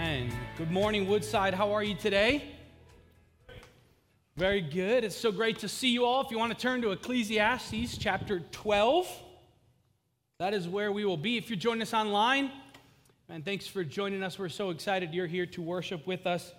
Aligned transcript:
Amen. 0.00 0.32
Good 0.56 0.70
morning, 0.70 1.06
Woodside. 1.06 1.52
How 1.52 1.72
are 1.72 1.82
you 1.82 1.94
today? 1.94 2.54
Very 4.34 4.62
good. 4.62 5.04
It's 5.04 5.14
so 5.14 5.30
great 5.30 5.58
to 5.58 5.68
see 5.68 5.90
you 5.90 6.06
all. 6.06 6.22
If 6.22 6.30
you 6.30 6.38
want 6.38 6.56
to 6.56 6.58
turn 6.58 6.80
to 6.80 6.92
Ecclesiastes 6.92 7.98
chapter 7.98 8.40
12, 8.50 9.06
that 10.38 10.54
is 10.54 10.66
where 10.66 10.90
we 10.90 11.04
will 11.04 11.18
be. 11.18 11.36
If 11.36 11.50
you're 11.50 11.58
joining 11.58 11.82
us 11.82 11.92
online, 11.92 12.50
and 13.28 13.44
thanks 13.44 13.66
for 13.66 13.84
joining 13.84 14.22
us. 14.22 14.38
We're 14.38 14.48
so 14.48 14.70
excited 14.70 15.12
you're 15.12 15.26
here 15.26 15.44
to 15.44 15.60
worship 15.60 16.06
with 16.06 16.26
us 16.26 16.54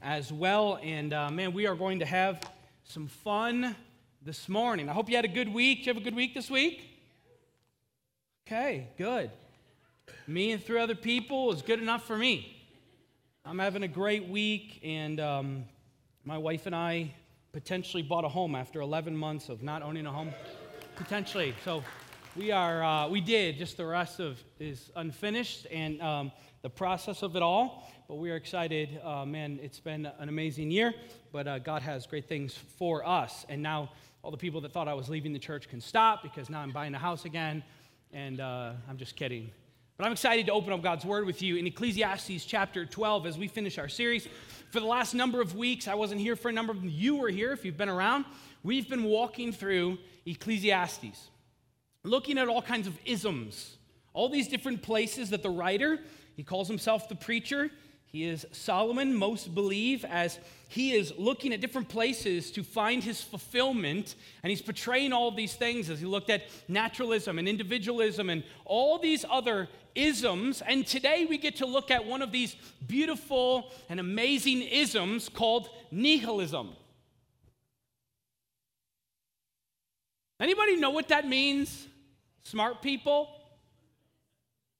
as 0.00 0.32
well. 0.32 0.78
And 0.82 1.12
uh, 1.12 1.30
man, 1.30 1.52
we 1.52 1.66
are 1.66 1.74
going 1.74 1.98
to 1.98 2.06
have 2.06 2.50
some 2.84 3.08
fun 3.08 3.76
this 4.22 4.48
morning. 4.48 4.88
I 4.88 4.94
hope 4.94 5.10
you 5.10 5.16
had 5.16 5.26
a 5.26 5.28
good 5.28 5.52
week. 5.52 5.80
Did 5.80 5.86
you 5.86 5.92
have 5.92 6.02
a 6.02 6.04
good 6.04 6.16
week 6.16 6.32
this 6.32 6.50
week? 6.50 6.82
Okay, 8.46 8.88
good. 8.96 9.30
Me 10.26 10.52
and 10.52 10.64
three 10.64 10.80
other 10.80 10.94
people 10.94 11.52
is 11.52 11.60
good 11.60 11.82
enough 11.82 12.06
for 12.06 12.16
me. 12.16 12.55
I'm 13.48 13.60
having 13.60 13.84
a 13.84 13.88
great 13.88 14.28
week, 14.28 14.80
and 14.82 15.20
um, 15.20 15.66
my 16.24 16.36
wife 16.36 16.66
and 16.66 16.74
I 16.74 17.14
potentially 17.52 18.02
bought 18.02 18.24
a 18.24 18.28
home 18.28 18.56
after 18.56 18.80
11 18.80 19.16
months 19.16 19.48
of 19.48 19.62
not 19.62 19.82
owning 19.82 20.04
a 20.04 20.10
home. 20.10 20.32
Potentially. 20.96 21.54
So 21.64 21.84
we 22.34 22.50
are, 22.50 22.82
uh, 22.82 23.08
we 23.08 23.20
did. 23.20 23.56
Just 23.56 23.76
the 23.76 23.86
rest 23.86 24.18
of 24.18 24.42
is 24.58 24.90
unfinished, 24.96 25.68
and 25.70 26.02
um, 26.02 26.32
the 26.62 26.70
process 26.70 27.22
of 27.22 27.36
it 27.36 27.42
all. 27.42 27.88
But 28.08 28.16
we 28.16 28.32
are 28.32 28.36
excited. 28.36 29.00
Uh, 29.04 29.24
man, 29.24 29.60
it's 29.62 29.78
been 29.78 30.06
an 30.06 30.28
amazing 30.28 30.72
year, 30.72 30.92
but 31.30 31.46
uh, 31.46 31.60
God 31.60 31.82
has 31.82 32.04
great 32.04 32.28
things 32.28 32.52
for 32.78 33.06
us. 33.06 33.46
And 33.48 33.62
now 33.62 33.92
all 34.24 34.32
the 34.32 34.36
people 34.36 34.60
that 34.62 34.72
thought 34.72 34.88
I 34.88 34.94
was 34.94 35.08
leaving 35.08 35.32
the 35.32 35.38
church 35.38 35.68
can 35.68 35.80
stop 35.80 36.24
because 36.24 36.50
now 36.50 36.62
I'm 36.62 36.72
buying 36.72 36.96
a 36.96 36.98
house 36.98 37.24
again. 37.24 37.62
And 38.12 38.40
uh, 38.40 38.72
I'm 38.88 38.96
just 38.96 39.14
kidding. 39.14 39.52
But 39.96 40.04
I'm 40.04 40.12
excited 40.12 40.44
to 40.46 40.52
open 40.52 40.74
up 40.74 40.82
God's 40.82 41.06
Word 41.06 41.24
with 41.24 41.40
you 41.40 41.56
in 41.56 41.66
Ecclesiastes 41.66 42.44
chapter 42.44 42.84
12 42.84 43.24
as 43.24 43.38
we 43.38 43.48
finish 43.48 43.78
our 43.78 43.88
series. 43.88 44.28
For 44.70 44.78
the 44.78 44.84
last 44.84 45.14
number 45.14 45.40
of 45.40 45.56
weeks, 45.56 45.88
I 45.88 45.94
wasn't 45.94 46.20
here 46.20 46.36
for 46.36 46.50
a 46.50 46.52
number 46.52 46.74
of 46.74 46.84
you 46.84 47.16
were 47.16 47.30
here 47.30 47.52
if 47.52 47.64
you've 47.64 47.78
been 47.78 47.88
around. 47.88 48.26
We've 48.62 48.86
been 48.86 49.04
walking 49.04 49.52
through 49.52 49.96
Ecclesiastes, 50.26 51.30
looking 52.02 52.36
at 52.36 52.46
all 52.46 52.60
kinds 52.60 52.86
of 52.86 52.98
isms, 53.06 53.78
all 54.12 54.28
these 54.28 54.48
different 54.48 54.82
places 54.82 55.30
that 55.30 55.42
the 55.42 55.48
writer, 55.48 56.00
he 56.36 56.42
calls 56.42 56.68
himself 56.68 57.08
the 57.08 57.14
preacher, 57.14 57.70
he 58.04 58.24
is 58.24 58.46
Solomon, 58.52 59.14
most 59.14 59.54
believe, 59.54 60.04
as 60.04 60.38
he 60.68 60.92
is 60.92 61.12
looking 61.18 61.52
at 61.52 61.60
different 61.60 61.88
places 61.88 62.50
to 62.52 62.62
find 62.62 63.02
his 63.02 63.20
fulfillment. 63.20 64.14
And 64.42 64.50
he's 64.50 64.62
portraying 64.62 65.12
all 65.12 65.30
these 65.30 65.54
things 65.54 65.90
as 65.90 66.00
he 66.00 66.06
looked 66.06 66.30
at 66.30 66.44
naturalism 66.68 67.38
and 67.38 67.48
individualism 67.48 68.30
and 68.30 68.42
all 68.64 68.98
these 68.98 69.24
other 69.28 69.68
isms. 69.96 70.62
And 70.62 70.86
today 70.86 71.26
we 71.28 71.38
get 71.38 71.56
to 71.56 71.66
look 71.66 71.90
at 71.90 72.04
one 72.04 72.22
of 72.22 72.30
these 72.30 72.54
beautiful 72.86 73.72
and 73.88 73.98
amazing 73.98 74.62
isms 74.62 75.28
called 75.28 75.68
nihilism. 75.90 76.70
Anybody 80.38 80.76
know 80.76 80.90
what 80.90 81.08
that 81.08 81.26
means? 81.26 81.86
Smart 82.44 82.82
people? 82.82 83.28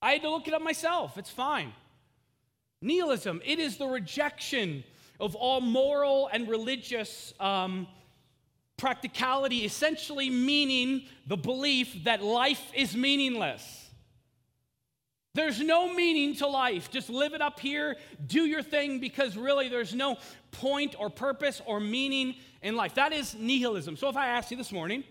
I 0.02 0.12
had 0.12 0.22
to 0.22 0.30
look 0.30 0.46
it 0.46 0.54
up 0.54 0.62
myself. 0.62 1.16
It's 1.16 1.30
fine. 1.30 1.72
Nihilism, 2.82 3.40
it 3.44 3.58
is 3.58 3.78
the 3.78 3.86
rejection 3.86 4.84
of 5.18 5.34
all 5.34 5.62
moral 5.62 6.28
and 6.30 6.46
religious 6.46 7.32
um, 7.40 7.86
practicality, 8.76 9.64
essentially 9.64 10.28
meaning 10.28 11.06
the 11.26 11.36
belief 11.36 12.04
that 12.04 12.22
life 12.22 12.70
is 12.74 12.94
meaningless. 12.94 13.85
There's 15.36 15.60
no 15.60 15.92
meaning 15.92 16.34
to 16.36 16.46
life. 16.46 16.90
Just 16.90 17.10
live 17.10 17.34
it 17.34 17.42
up 17.42 17.60
here, 17.60 17.96
do 18.26 18.46
your 18.46 18.62
thing, 18.62 19.00
because 19.00 19.36
really 19.36 19.68
there's 19.68 19.94
no 19.94 20.16
point 20.50 20.94
or 20.98 21.10
purpose 21.10 21.60
or 21.66 21.78
meaning 21.78 22.36
in 22.62 22.74
life. 22.74 22.94
That 22.94 23.12
is 23.12 23.34
nihilism. 23.34 23.98
So 23.98 24.08
if 24.08 24.16
I 24.16 24.28
ask 24.28 24.50
you 24.50 24.56
this 24.56 24.72
morning, 24.72 25.04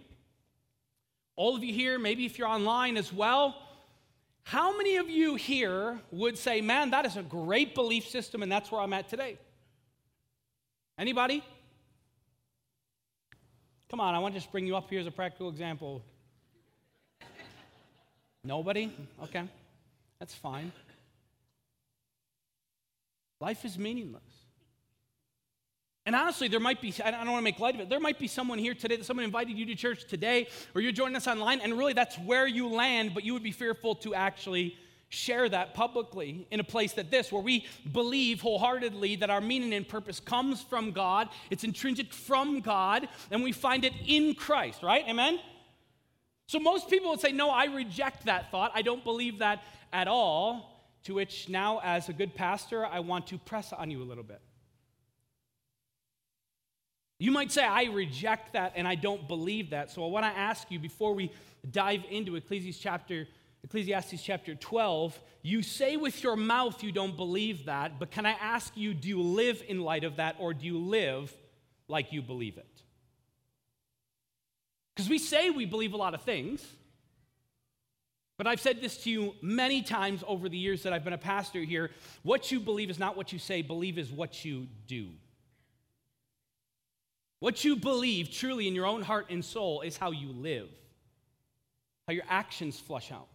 all 1.35 1.55
of 1.55 1.63
you 1.63 1.71
here, 1.71 1.99
maybe 1.99 2.25
if 2.25 2.39
you're 2.39 2.47
online 2.47 2.97
as 2.97 3.13
well, 3.13 3.55
how 4.41 4.75
many 4.75 4.95
of 4.95 5.11
you 5.11 5.35
here 5.35 5.99
would 6.09 6.39
say, 6.39 6.59
man, 6.59 6.89
that 6.89 7.05
is 7.05 7.17
a 7.17 7.23
great 7.23 7.75
belief 7.75 8.07
system 8.07 8.41
and 8.41 8.51
that's 8.51 8.71
where 8.71 8.81
I'm 8.81 8.93
at 8.93 9.07
today? 9.07 9.37
Anybody? 10.97 11.43
Come 13.89 13.99
on, 13.99 14.15
I 14.15 14.19
want 14.19 14.33
to 14.33 14.39
just 14.39 14.51
bring 14.51 14.65
you 14.65 14.75
up 14.75 14.89
here 14.89 14.99
as 14.99 15.05
a 15.05 15.11
practical 15.11 15.49
example. 15.49 16.01
Nobody? 18.43 18.91
Okay. 19.21 19.43
That's 20.19 20.33
fine. 20.33 20.71
Life 23.41 23.65
is 23.65 23.77
meaningless. 23.77 24.23
And 26.05 26.15
honestly, 26.15 26.47
there 26.47 26.59
might 26.59 26.81
be, 26.81 26.93
I 27.03 27.11
don't 27.11 27.25
want 27.25 27.39
to 27.39 27.43
make 27.43 27.59
light 27.59 27.73
of 27.73 27.81
it, 27.81 27.89
there 27.89 27.99
might 27.99 28.19
be 28.19 28.27
someone 28.27 28.59
here 28.59 28.75
today 28.75 28.95
that 28.95 29.05
someone 29.05 29.25
invited 29.25 29.57
you 29.57 29.65
to 29.65 29.75
church 29.75 30.05
today, 30.05 30.47
or 30.75 30.81
you're 30.81 30.91
joining 30.91 31.15
us 31.15 31.27
online, 31.27 31.61
and 31.61 31.75
really 31.75 31.93
that's 31.93 32.17
where 32.19 32.45
you 32.45 32.67
land, 32.69 33.13
but 33.15 33.23
you 33.23 33.33
would 33.33 33.43
be 33.43 33.51
fearful 33.51 33.95
to 33.95 34.13
actually 34.13 34.77
share 35.09 35.49
that 35.49 35.73
publicly 35.73 36.47
in 36.51 36.59
a 36.59 36.63
place 36.63 36.93
that 36.93 37.09
this, 37.09 37.31
where 37.31 37.41
we 37.41 37.65
believe 37.91 38.41
wholeheartedly 38.41 39.15
that 39.17 39.29
our 39.29 39.41
meaning 39.41 39.73
and 39.73 39.87
purpose 39.87 40.19
comes 40.19 40.61
from 40.61 40.91
God, 40.91 41.29
it's 41.49 41.63
intrinsic 41.63 42.13
from 42.13 42.59
God, 42.59 43.07
and 43.31 43.43
we 43.43 43.51
find 43.51 43.83
it 43.83 43.93
in 44.05 44.35
Christ, 44.35 44.83
right? 44.83 45.05
Amen? 45.07 45.39
So 46.47 46.59
most 46.59 46.89
people 46.89 47.09
would 47.11 47.19
say, 47.19 47.31
No, 47.31 47.49
I 47.49 47.65
reject 47.65 48.25
that 48.25 48.51
thought. 48.51 48.71
I 48.73 48.81
don't 48.81 49.03
believe 49.03 49.39
that 49.39 49.63
at 49.91 50.07
all. 50.07 50.71
To 51.03 51.13
which 51.13 51.49
now, 51.49 51.81
as 51.83 52.09
a 52.09 52.13
good 52.13 52.33
pastor, 52.33 52.83
I 52.83 52.99
want 52.99 53.27
to 53.27 53.37
press 53.37 53.71
on 53.71 53.91
you 53.91 54.01
a 54.01 54.05
little 54.05 54.23
bit. 54.23 54.41
You 57.19 57.31
might 57.31 57.51
say, 57.51 57.63
I 57.63 57.85
reject 57.85 58.53
that 58.53 58.73
and 58.75 58.87
I 58.87 58.95
don't 58.95 59.27
believe 59.27 59.69
that. 59.69 59.91
So 59.91 60.03
I 60.03 60.09
want 60.09 60.25
to 60.25 60.37
ask 60.37 60.69
you 60.69 60.79
before 60.79 61.13
we 61.13 61.31
dive 61.69 62.03
into 62.09 62.35
Ecclesiastes 62.35 62.81
chapter, 62.81 63.27
Ecclesiastes 63.63 64.21
chapter 64.21 64.55
12, 64.55 65.17
you 65.41 65.61
say 65.61 65.95
with 65.95 66.21
your 66.23 66.35
mouth 66.35 66.83
you 66.83 66.91
don't 66.91 67.15
believe 67.15 67.65
that, 67.65 67.99
but 67.99 68.11
can 68.11 68.25
I 68.25 68.31
ask 68.31 68.75
you, 68.75 68.93
do 68.93 69.07
you 69.07 69.21
live 69.21 69.63
in 69.67 69.81
light 69.81 70.03
of 70.03 70.17
that 70.17 70.35
or 70.39 70.53
do 70.53 70.65
you 70.65 70.77
live 70.77 71.33
like 71.87 72.11
you 72.11 72.21
believe 72.21 72.57
it? 72.57 72.74
Because 74.95 75.09
we 75.09 75.17
say 75.17 75.49
we 75.49 75.65
believe 75.65 75.93
a 75.93 75.97
lot 75.97 76.13
of 76.13 76.21
things. 76.21 76.65
But 78.37 78.47
I've 78.47 78.59
said 78.59 78.81
this 78.81 78.97
to 79.03 79.09
you 79.09 79.33
many 79.41 79.81
times 79.81 80.23
over 80.27 80.49
the 80.49 80.57
years 80.57 80.83
that 80.83 80.93
I've 80.93 81.03
been 81.03 81.13
a 81.13 81.17
pastor 81.17 81.61
here. 81.61 81.91
What 82.23 82.51
you 82.51 82.59
believe 82.59 82.89
is 82.89 82.99
not 82.99 83.15
what 83.15 83.31
you 83.31 83.39
say, 83.39 83.61
believe 83.61 83.97
is 83.97 84.11
what 84.11 84.43
you 84.43 84.67
do. 84.87 85.09
What 87.39 87.63
you 87.63 87.75
believe 87.75 88.31
truly 88.31 88.67
in 88.67 88.75
your 88.75 88.85
own 88.85 89.01
heart 89.01 89.27
and 89.29 89.43
soul 89.43 89.81
is 89.81 89.97
how 89.97 90.11
you 90.11 90.29
live, 90.29 90.69
how 92.07 92.13
your 92.13 92.23
actions 92.29 92.79
flush 92.79 93.11
out. 93.11 93.27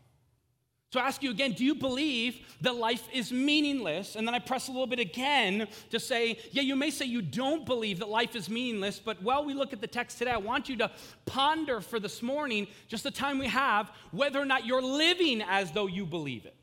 So 0.92 0.98
I 0.98 1.06
ask 1.06 1.22
you 1.22 1.30
again, 1.30 1.52
do 1.52 1.64
you 1.64 1.76
believe 1.76 2.40
that 2.62 2.74
life 2.74 3.06
is 3.12 3.30
meaningless? 3.30 4.16
And 4.16 4.26
then 4.26 4.34
I 4.34 4.40
press 4.40 4.66
a 4.66 4.72
little 4.72 4.88
bit 4.88 4.98
again 4.98 5.68
to 5.90 6.00
say, 6.00 6.36
yeah, 6.50 6.62
you 6.62 6.74
may 6.74 6.90
say 6.90 7.04
you 7.04 7.22
don't 7.22 7.64
believe 7.64 8.00
that 8.00 8.08
life 8.08 8.34
is 8.34 8.50
meaningless, 8.50 8.98
but 8.98 9.22
while 9.22 9.44
we 9.44 9.54
look 9.54 9.72
at 9.72 9.80
the 9.80 9.86
text 9.86 10.18
today, 10.18 10.32
I 10.32 10.38
want 10.38 10.68
you 10.68 10.76
to 10.78 10.90
ponder 11.26 11.80
for 11.80 12.00
this 12.00 12.22
morning, 12.22 12.66
just 12.88 13.04
the 13.04 13.10
time 13.12 13.38
we 13.38 13.46
have, 13.46 13.92
whether 14.10 14.40
or 14.40 14.44
not 14.44 14.66
you're 14.66 14.82
living 14.82 15.42
as 15.42 15.70
though 15.70 15.86
you 15.86 16.04
believe 16.04 16.44
it. 16.44 16.56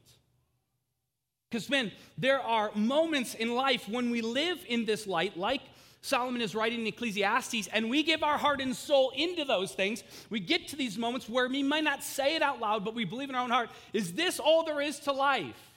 Because, 1.49 1.69
man, 1.69 1.93
there 2.17 2.41
are 2.41 2.71
moments 2.75 3.33
in 3.33 3.55
life 3.55 3.87
when 3.87 4.11
we 4.11 4.19
live 4.19 4.59
in 4.67 4.83
this 4.83 5.07
light, 5.07 5.37
like 5.37 5.61
Solomon 6.01 6.41
is 6.41 6.55
writing 6.55 6.81
in 6.81 6.87
Ecclesiastes, 6.87 7.67
and 7.67 7.89
we 7.89 8.03
give 8.03 8.23
our 8.23 8.37
heart 8.37 8.61
and 8.61 8.75
soul 8.75 9.11
into 9.15 9.43
those 9.43 9.73
things. 9.73 10.03
We 10.29 10.39
get 10.39 10.67
to 10.69 10.75
these 10.75 10.97
moments 10.97 11.27
where 11.27 11.47
we 11.47 11.63
might 11.63 11.83
not 11.83 12.03
say 12.03 12.35
it 12.35 12.41
out 12.41 12.59
loud, 12.59 12.85
but 12.85 12.95
we 12.95 13.03
believe 13.03 13.29
in 13.29 13.35
our 13.35 13.43
own 13.43 13.49
heart 13.49 13.69
is 13.93 14.13
this 14.13 14.39
all 14.39 14.63
there 14.63 14.81
is 14.81 14.99
to 15.01 15.11
life? 15.11 15.71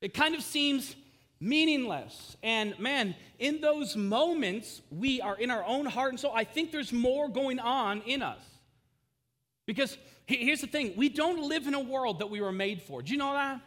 It 0.00 0.14
kind 0.14 0.34
of 0.34 0.42
seems 0.42 0.96
meaningless. 1.40 2.36
And 2.42 2.78
man, 2.78 3.14
in 3.38 3.60
those 3.60 3.96
moments, 3.96 4.80
we 4.90 5.20
are 5.20 5.36
in 5.36 5.50
our 5.50 5.64
own 5.64 5.86
heart 5.86 6.10
and 6.10 6.20
soul. 6.20 6.32
I 6.34 6.44
think 6.44 6.72
there's 6.72 6.92
more 6.92 7.28
going 7.28 7.58
on 7.58 8.02
in 8.02 8.22
us. 8.22 8.40
Because 9.66 9.98
here's 10.26 10.62
the 10.62 10.66
thing 10.66 10.94
we 10.96 11.08
don't 11.08 11.48
live 11.48 11.66
in 11.66 11.74
a 11.74 11.80
world 11.80 12.20
that 12.20 12.30
we 12.30 12.40
were 12.40 12.52
made 12.52 12.82
for. 12.82 13.02
Do 13.02 13.12
you 13.12 13.18
know 13.18 13.34
that? 13.34 13.60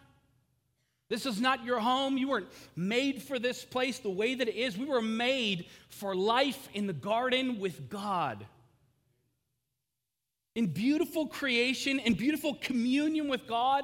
This 1.12 1.26
is 1.26 1.42
not 1.42 1.66
your 1.66 1.82
home. 1.82 2.18
You 2.18 2.30
weren't 2.30 2.48
made 2.74 3.22
for 3.22 3.38
this 3.38 3.66
place 3.66 4.00
the 4.00 4.10
way 4.10 4.34
that 4.34 4.48
it 4.48 4.56
is. 4.56 4.78
We 4.78 4.86
were 4.86 5.02
made 5.02 5.66
for 5.90 6.16
life 6.16 6.70
in 6.74 6.88
the 6.88 6.94
garden 6.94 7.60
with 7.60 7.90
God. 7.90 8.46
In 10.56 10.68
beautiful 10.68 11.28
creation, 11.28 12.00
in 12.00 12.14
beautiful 12.14 12.54
communion 12.62 13.28
with 13.28 13.46
God, 13.46 13.84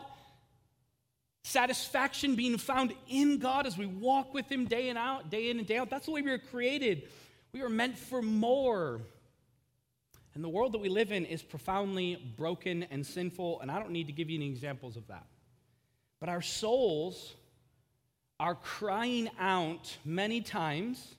satisfaction 1.44 2.36
being 2.36 2.58
found 2.58 2.94
in 3.10 3.40
God 3.40 3.68
as 3.68 3.78
we 3.78 3.88
walk 3.88 4.34
with 4.34 4.50
Him 4.50 4.64
day 4.64 4.88
in 4.88 4.96
out, 4.96 5.30
day 5.30 5.50
in 5.50 5.58
and 5.58 5.68
day 5.68 5.80
out. 5.80 5.90
That's 5.90 6.06
the 6.06 6.14
way 6.14 6.22
we 6.22 6.32
were 6.32 6.38
created. 6.38 7.10
We 7.52 7.62
were 7.62 7.68
meant 7.68 7.98
for 7.98 8.22
more. 8.22 9.02
And 10.34 10.42
the 10.42 10.50
world 10.50 10.72
that 10.72 10.80
we 10.80 10.88
live 10.88 11.12
in 11.12 11.26
is 11.26 11.44
profoundly 11.44 12.34
broken 12.38 12.84
and 12.84 13.06
sinful, 13.06 13.60
and 13.60 13.70
I 13.70 13.80
don't 13.80 13.92
need 13.92 14.08
to 14.08 14.14
give 14.14 14.30
you 14.30 14.38
any 14.38 14.48
examples 14.50 14.96
of 14.96 15.06
that. 15.08 15.26
But 16.20 16.30
our 16.30 16.42
souls 16.42 17.36
are 18.40 18.56
crying 18.56 19.30
out 19.40 19.98
many 20.06 20.42
times 20.42 21.16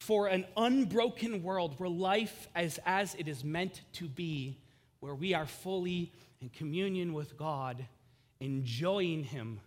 for 0.00 0.26
an 0.26 0.44
unbroken 0.56 1.42
world 1.42 1.74
where 1.78 1.88
life 1.88 2.48
is 2.58 2.80
as 2.84 3.14
it 3.16 3.28
is 3.28 3.44
meant 3.44 3.82
to 3.92 4.08
be, 4.08 4.58
where 5.00 5.14
we 5.14 5.32
are 5.34 5.46
fully 5.46 6.12
in 6.40 6.48
communion 6.48 7.12
with 7.12 7.36
God, 7.36 7.84
enjoying 8.40 9.22
Him 9.22 9.60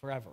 forever. 0.00 0.30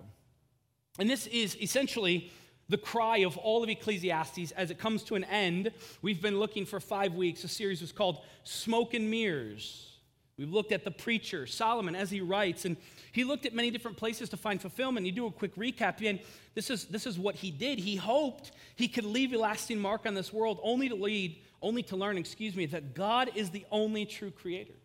And 1.00 1.10
this 1.10 1.28
is 1.28 1.56
essentially 1.62 2.32
the 2.70 2.78
cry 2.78 3.20
of 3.20 3.38
all 3.38 3.64
of 3.64 3.70
Ecclesiastes 3.70 4.52
as 4.52 4.72
it 4.72 4.78
comes 4.78 5.04
to 5.04 5.16
an 5.16 5.24
end. 5.26 5.72
We've 6.02 6.22
been 6.22 6.40
looking 6.40 6.66
for 6.66 6.80
five 6.80 7.14
weeks. 7.14 7.42
The 7.42 7.48
series 7.48 7.82
was 7.82 7.94
called 7.94 8.20
Smoke 8.44 8.94
and 8.94 9.10
Mirrors. 9.10 9.97
We've 10.38 10.54
looked 10.54 10.72
at 10.72 10.84
the 10.84 10.92
preacher, 10.92 11.48
Solomon, 11.48 11.96
as 11.96 12.12
he 12.12 12.22
writes, 12.22 12.66
and 12.66 12.78
he 13.12 13.24
looked 13.24 13.48
at 13.48 13.56
many 13.56 13.72
different 13.72 13.98
places 13.98 14.30
to 14.30 14.38
find 14.38 14.62
fulfillment. 14.62 15.08
You 15.08 15.12
do 15.12 15.26
a 15.26 15.32
quick 15.32 15.56
recap, 15.56 16.08
and 16.08 16.20
this 16.54 16.70
is, 16.70 16.86
this 16.86 17.08
is 17.08 17.18
what 17.18 17.36
he 17.36 17.50
did. 17.50 17.80
He 17.80 17.96
hoped 17.96 18.52
he 18.76 18.88
could 18.88 19.04
leave 19.04 19.34
a 19.34 19.38
lasting 19.38 19.80
mark 19.80 20.06
on 20.06 20.14
this 20.14 20.32
world, 20.32 20.60
only 20.62 20.90
to 20.90 20.96
lead, 20.96 21.42
only 21.64 21.82
to 21.84 21.96
learn, 21.96 22.20
excuse 22.20 22.56
me, 22.56 22.68
that 22.68 22.94
God 22.94 23.32
is 23.34 23.50
the 23.50 23.66
only 23.72 24.06
true 24.06 24.30
creator. 24.30 24.76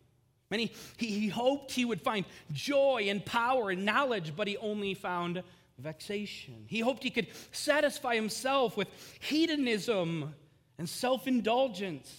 And 0.50 0.60
he, 0.60 0.72
he, 0.96 1.06
he 1.06 1.28
hoped 1.28 1.70
he 1.72 1.84
would 1.84 2.00
find 2.00 2.25
joy 2.52 3.06
and 3.08 3.25
power 3.25 3.70
and 3.70 3.84
knowledge, 3.84 4.34
but 4.34 4.48
he 4.48 4.56
only 4.56 4.94
found 4.94 5.43
vexation. 5.78 6.64
He 6.66 6.81
hoped 6.81 7.02
he 7.02 7.10
could 7.10 7.26
satisfy 7.52 8.14
himself 8.14 8.75
with 8.75 8.88
hedonism 9.20 10.34
and 10.78 10.88
self 10.88 11.26
indulgence, 11.26 12.10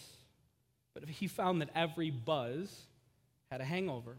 but 0.93 1.09
he 1.09 1.27
found 1.27 1.61
that 1.61 1.69
every 1.73 2.11
buzz 2.11 2.87
had 3.53 3.61
a 3.61 3.65
hangover. 3.65 4.17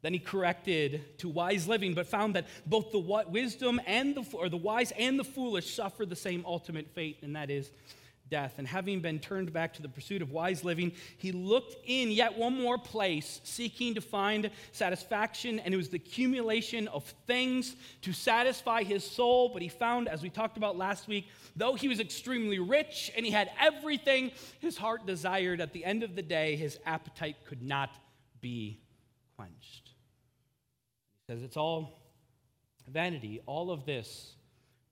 Then 0.00 0.14
he 0.14 0.18
corrected 0.18 1.18
to 1.18 1.28
wise 1.28 1.68
living, 1.68 1.92
but 1.92 2.06
found 2.06 2.34
that 2.36 2.46
both 2.64 2.90
the 2.90 2.98
wisdom 2.98 3.82
and 3.86 4.14
the 4.14 4.24
or 4.32 4.48
the 4.48 4.56
wise 4.56 4.92
and 4.98 5.18
the 5.18 5.24
foolish 5.24 5.74
suffer 5.74 6.06
the 6.06 6.16
same 6.16 6.42
ultimate 6.46 6.88
fate, 6.94 7.18
and 7.20 7.36
that 7.36 7.50
is 7.50 7.70
death. 8.32 8.54
And 8.56 8.66
having 8.66 9.00
been 9.00 9.18
turned 9.18 9.52
back 9.52 9.74
to 9.74 9.82
the 9.82 9.90
pursuit 9.90 10.22
of 10.22 10.32
wise 10.32 10.64
living, 10.64 10.92
he 11.18 11.32
looked 11.32 11.76
in 11.86 12.10
yet 12.10 12.38
one 12.38 12.60
more 12.60 12.78
place, 12.78 13.42
seeking 13.44 13.94
to 13.94 14.00
find 14.00 14.50
satisfaction, 14.72 15.60
and 15.60 15.74
it 15.74 15.76
was 15.76 15.90
the 15.90 15.98
accumulation 15.98 16.88
of 16.88 17.04
things 17.26 17.76
to 18.00 18.14
satisfy 18.14 18.82
his 18.82 19.04
soul. 19.04 19.50
But 19.52 19.60
he 19.60 19.68
found, 19.68 20.08
as 20.08 20.22
we 20.22 20.30
talked 20.30 20.56
about 20.56 20.78
last 20.78 21.06
week, 21.06 21.28
though 21.54 21.74
he 21.74 21.88
was 21.88 22.00
extremely 22.00 22.58
rich 22.58 23.12
and 23.14 23.26
he 23.26 23.30
had 23.30 23.50
everything 23.60 24.32
his 24.60 24.78
heart 24.78 25.06
desired, 25.06 25.60
at 25.60 25.74
the 25.74 25.84
end 25.84 26.02
of 26.02 26.16
the 26.16 26.22
day, 26.22 26.56
his 26.56 26.78
appetite 26.86 27.36
could 27.46 27.62
not 27.62 27.90
be 28.40 28.80
quenched. 29.36 29.90
He 31.26 31.34
says 31.34 31.42
it's 31.42 31.58
all 31.58 32.00
vanity. 32.88 33.42
All 33.44 33.70
of 33.70 33.84
this 33.84 34.32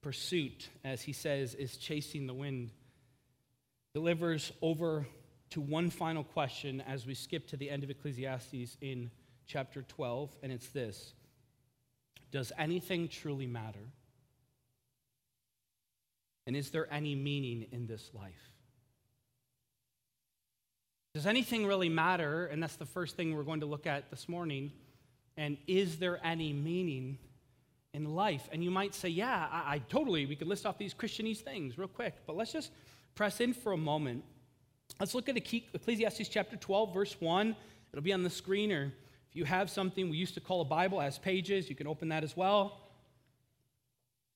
pursuit, 0.03 0.69
as 0.85 1.01
he 1.01 1.15
says, 1.15 1.55
is 1.55 1.79
chasing 1.79 2.27
the 2.27 2.35
wind 2.35 2.71
delivers 3.95 4.53
over 4.63 5.07
to 5.51 5.61
one 5.61 5.91
final 5.91 6.23
question 6.23 6.81
as 6.83 7.07
we 7.07 7.15
skip 7.15 7.49
to 7.49 7.57
the 7.57 7.69
end 7.69 7.83
of 7.83 7.91
Ecclesiastes 7.91 8.77
in 8.81 9.11
chapter 9.47 9.83
12, 9.83 10.31
and 10.43 10.53
it's 10.53 10.69
this 10.69 11.15
Does 12.31 12.53
anything 12.59 13.09
truly 13.09 13.47
matter? 13.47 13.93
And 16.47 16.57
is 16.57 16.71
there 16.71 16.93
any 16.93 17.15
meaning 17.15 17.67
in 17.71 17.87
this 17.87 18.11
life? 18.15 18.51
Does 21.15 21.27
anything 21.27 21.67
really 21.67 21.89
matter? 21.89 22.47
And 22.47 22.63
that's 22.63 22.77
the 22.77 22.87
first 22.87 23.17
thing 23.17 23.37
we're 23.37 23.43
going 23.43 23.61
to 23.61 23.67
look 23.67 23.87
at 23.87 24.11
this 24.11 24.29
morning. 24.29 24.73
And 25.37 25.59
is 25.67 25.99
there 25.99 26.25
any 26.25 26.53
meaning 26.53 27.19
in 27.93 28.15
life? 28.15 28.49
And 28.53 28.63
you 28.63 28.71
might 28.71 28.95
say, 28.95 29.09
yeah, 29.09 29.49
I, 29.51 29.75
I 29.75 29.79
totally, 29.89 30.27
we 30.27 30.37
could 30.37 30.49
list 30.49 30.67
off 30.67 30.79
these 30.79 30.95
Christianese 30.95 31.39
things 31.39 31.79
real 31.79 31.89
quick, 31.89 32.15
but 32.27 32.37
let's 32.37 32.53
just 32.53 32.71
press 33.15 33.41
in 33.41 33.53
for 33.53 33.73
a 33.73 33.77
moment. 33.77 34.25
Let's 34.99 35.15
look 35.15 35.29
at 35.29 35.37
Ecclesiastes 35.37 36.29
chapter 36.29 36.57
12, 36.57 36.95
verse 36.95 37.17
1. 37.21 37.57
It'll 37.93 38.03
be 38.03 38.13
on 38.13 38.23
the 38.23 38.31
screen, 38.31 38.71
or 38.73 38.93
if 39.31 39.37
you 39.37 39.45
have 39.45 39.71
something 39.71 40.11
we 40.11 40.17
used 40.17 40.35
to 40.35 40.41
call 40.41 40.61
a 40.61 40.65
Bible 40.65 41.01
as 41.01 41.19
pages, 41.19 41.69
you 41.69 41.77
can 41.77 41.87
open 41.87 42.09
that 42.09 42.25
as 42.25 42.37
well. 42.37 42.81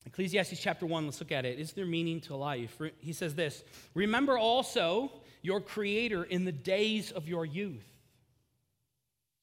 Ecclesiastes 0.06 0.60
chapter 0.60 0.86
1, 0.86 1.04
let's 1.06 1.20
look 1.20 1.32
at 1.32 1.44
it. 1.44 1.58
Is 1.58 1.72
there 1.72 1.86
meaning 1.86 2.20
to 2.22 2.36
life? 2.36 2.78
He 2.98 3.12
says 3.12 3.34
this 3.34 3.64
Remember 3.94 4.38
also 4.38 5.12
your 5.42 5.60
Creator 5.60 6.24
in 6.24 6.44
the 6.44 6.52
days 6.52 7.10
of 7.10 7.28
your 7.28 7.44
youth. 7.44 7.84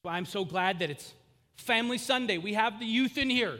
I'm 0.04 0.26
so 0.26 0.44
glad 0.44 0.80
that 0.80 0.90
it's 0.90 1.14
Family 1.54 1.98
Sunday. 1.98 2.38
We 2.38 2.54
have 2.54 2.80
the 2.80 2.86
youth 2.86 3.18
in 3.18 3.30
here. 3.30 3.58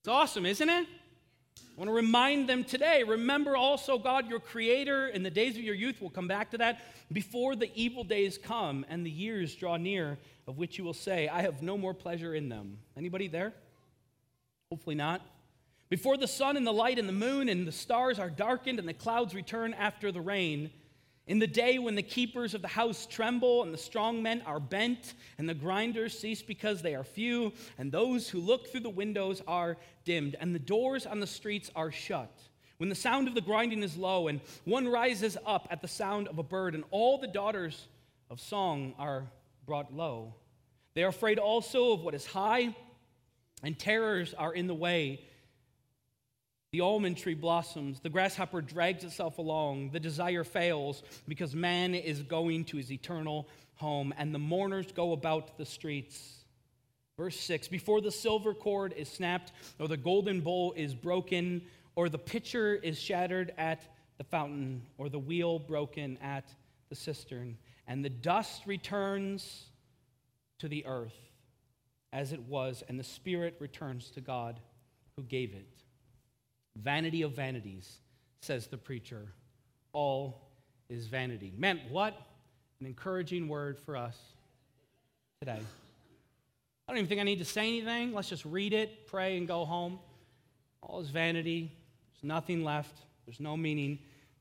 It's 0.00 0.08
awesome, 0.08 0.46
isn't 0.46 0.68
it? 0.68 0.86
I 1.76 1.80
want 1.80 1.88
to 1.88 1.94
remind 1.94 2.48
them 2.48 2.64
today 2.64 3.02
remember 3.02 3.56
also 3.56 3.98
God, 3.98 4.28
your 4.28 4.40
creator, 4.40 5.08
in 5.08 5.22
the 5.22 5.30
days 5.30 5.56
of 5.56 5.62
your 5.62 5.74
youth. 5.74 5.96
We'll 6.00 6.10
come 6.10 6.28
back 6.28 6.50
to 6.50 6.58
that. 6.58 6.80
Before 7.12 7.56
the 7.56 7.70
evil 7.74 8.04
days 8.04 8.38
come 8.38 8.84
and 8.88 9.04
the 9.04 9.10
years 9.10 9.54
draw 9.54 9.76
near, 9.76 10.18
of 10.46 10.58
which 10.58 10.78
you 10.78 10.84
will 10.84 10.94
say, 10.94 11.28
I 11.28 11.42
have 11.42 11.62
no 11.62 11.78
more 11.78 11.94
pleasure 11.94 12.34
in 12.34 12.48
them. 12.48 12.78
Anybody 12.96 13.28
there? 13.28 13.52
Hopefully 14.70 14.96
not. 14.96 15.20
Before 15.88 16.16
the 16.16 16.28
sun 16.28 16.56
and 16.56 16.66
the 16.66 16.72
light 16.72 16.98
and 16.98 17.08
the 17.08 17.12
moon 17.12 17.48
and 17.48 17.66
the 17.66 17.72
stars 17.72 18.18
are 18.18 18.30
darkened 18.30 18.78
and 18.78 18.88
the 18.88 18.94
clouds 18.94 19.34
return 19.34 19.74
after 19.74 20.12
the 20.12 20.20
rain, 20.20 20.70
in 21.26 21.38
the 21.38 21.46
day 21.46 21.78
when 21.78 21.94
the 21.94 22.02
keepers 22.02 22.54
of 22.54 22.62
the 22.62 22.68
house 22.68 23.06
tremble, 23.06 23.62
and 23.62 23.72
the 23.72 23.78
strong 23.78 24.22
men 24.22 24.42
are 24.46 24.58
bent, 24.58 25.14
and 25.38 25.48
the 25.48 25.54
grinders 25.54 26.18
cease 26.18 26.42
because 26.42 26.82
they 26.82 26.94
are 26.94 27.04
few, 27.04 27.52
and 27.78 27.92
those 27.92 28.28
who 28.28 28.40
look 28.40 28.68
through 28.68 28.80
the 28.80 28.90
windows 28.90 29.42
are 29.46 29.76
dimmed, 30.04 30.34
and 30.40 30.54
the 30.54 30.58
doors 30.58 31.06
on 31.06 31.20
the 31.20 31.26
streets 31.26 31.70
are 31.76 31.92
shut. 31.92 32.32
When 32.78 32.88
the 32.88 32.94
sound 32.94 33.28
of 33.28 33.34
the 33.34 33.42
grinding 33.42 33.82
is 33.82 33.96
low, 33.96 34.28
and 34.28 34.40
one 34.64 34.88
rises 34.88 35.36
up 35.44 35.68
at 35.70 35.82
the 35.82 35.88
sound 35.88 36.28
of 36.28 36.38
a 36.38 36.42
bird, 36.42 36.74
and 36.74 36.84
all 36.90 37.18
the 37.18 37.28
daughters 37.28 37.86
of 38.30 38.40
song 38.40 38.94
are 38.98 39.26
brought 39.66 39.94
low. 39.94 40.34
They 40.94 41.04
are 41.04 41.08
afraid 41.08 41.38
also 41.38 41.92
of 41.92 42.00
what 42.00 42.14
is 42.14 42.26
high, 42.26 42.74
and 43.62 43.78
terrors 43.78 44.34
are 44.34 44.54
in 44.54 44.66
the 44.66 44.74
way. 44.74 45.20
The 46.72 46.82
almond 46.82 47.16
tree 47.16 47.34
blossoms, 47.34 47.98
the 47.98 48.10
grasshopper 48.10 48.62
drags 48.62 49.02
itself 49.02 49.38
along, 49.38 49.90
the 49.90 49.98
desire 49.98 50.44
fails 50.44 51.02
because 51.26 51.52
man 51.54 51.96
is 51.96 52.22
going 52.22 52.64
to 52.66 52.76
his 52.76 52.92
eternal 52.92 53.48
home, 53.74 54.14
and 54.16 54.32
the 54.32 54.38
mourners 54.38 54.92
go 54.92 55.12
about 55.12 55.58
the 55.58 55.66
streets. 55.66 56.44
Verse 57.16 57.38
6 57.40 57.66
Before 57.66 58.00
the 58.00 58.12
silver 58.12 58.54
cord 58.54 58.94
is 58.96 59.08
snapped, 59.08 59.50
or 59.80 59.88
the 59.88 59.96
golden 59.96 60.42
bowl 60.42 60.72
is 60.76 60.94
broken, 60.94 61.62
or 61.96 62.08
the 62.08 62.18
pitcher 62.18 62.76
is 62.76 63.00
shattered 63.00 63.52
at 63.58 63.82
the 64.18 64.24
fountain, 64.24 64.82
or 64.96 65.08
the 65.08 65.18
wheel 65.18 65.58
broken 65.58 66.18
at 66.18 66.54
the 66.88 66.94
cistern, 66.94 67.56
and 67.88 68.04
the 68.04 68.10
dust 68.10 68.62
returns 68.66 69.64
to 70.60 70.68
the 70.68 70.86
earth 70.86 71.16
as 72.12 72.32
it 72.32 72.42
was, 72.42 72.84
and 72.88 72.98
the 72.98 73.04
spirit 73.04 73.56
returns 73.58 74.10
to 74.10 74.20
God 74.20 74.60
who 75.16 75.22
gave 75.24 75.52
it. 75.52 75.79
Vanity 76.76 77.22
of 77.22 77.32
vanities, 77.32 77.98
says 78.40 78.66
the 78.66 78.78
preacher. 78.78 79.32
All 79.92 80.48
is 80.88 81.06
vanity. 81.06 81.52
Man, 81.56 81.80
what 81.90 82.14
an 82.80 82.86
encouraging 82.86 83.48
word 83.48 83.78
for 83.78 83.96
us 83.96 84.16
today. 85.40 85.60
I 86.88 86.92
don't 86.92 86.98
even 86.98 87.08
think 87.08 87.20
I 87.20 87.24
need 87.24 87.38
to 87.38 87.44
say 87.44 87.68
anything. 87.68 88.14
Let's 88.14 88.28
just 88.28 88.44
read 88.44 88.72
it, 88.72 89.06
pray, 89.06 89.36
and 89.36 89.46
go 89.46 89.64
home. 89.64 89.98
All 90.82 91.00
is 91.00 91.08
vanity. 91.08 91.72
There's 92.12 92.24
nothing 92.24 92.64
left, 92.64 92.96
there's 93.26 93.40
no 93.40 93.56
meaning 93.56 93.98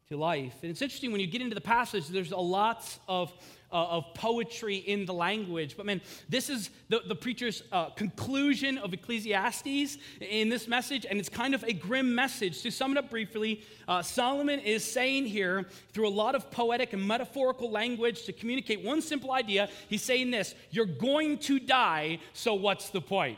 to 0.09 0.17
life. 0.17 0.55
And 0.63 0.71
it's 0.71 0.81
interesting 0.81 1.11
when 1.11 1.21
you 1.21 1.27
get 1.27 1.43
into 1.43 1.53
the 1.53 1.61
passage, 1.61 2.07
there's 2.07 2.31
a 2.31 2.37
lots 2.37 2.99
of, 3.07 3.31
uh, 3.71 3.89
of 3.89 4.05
poetry 4.15 4.77
in 4.77 5.05
the 5.05 5.13
language. 5.13 5.77
But 5.77 5.85
man, 5.85 6.01
this 6.27 6.49
is 6.49 6.71
the, 6.87 7.03
the 7.07 7.13
preacher's 7.13 7.61
uh, 7.71 7.91
conclusion 7.91 8.79
of 8.79 8.91
Ecclesiastes 8.91 9.99
in 10.19 10.49
this 10.49 10.67
message, 10.67 11.05
and 11.07 11.19
it's 11.19 11.29
kind 11.29 11.53
of 11.53 11.63
a 11.63 11.73
grim 11.73 12.15
message. 12.15 12.63
To 12.63 12.71
sum 12.71 12.93
it 12.93 12.97
up 12.97 13.11
briefly, 13.11 13.63
uh, 13.87 14.01
Solomon 14.01 14.59
is 14.61 14.83
saying 14.83 15.27
here, 15.27 15.67
through 15.93 16.07
a 16.07 16.09
lot 16.09 16.33
of 16.33 16.49
poetic 16.49 16.93
and 16.93 17.07
metaphorical 17.07 17.69
language, 17.69 18.23
to 18.23 18.33
communicate 18.33 18.83
one 18.83 19.03
simple 19.03 19.31
idea. 19.31 19.69
He's 19.89 20.01
saying 20.01 20.31
this 20.31 20.55
You're 20.71 20.87
going 20.87 21.37
to 21.41 21.59
die, 21.59 22.17
so 22.33 22.55
what's 22.55 22.89
the 22.89 23.01
point? 23.01 23.37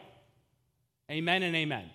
Amen 1.10 1.44
and 1.44 1.54
amen. 1.54 1.90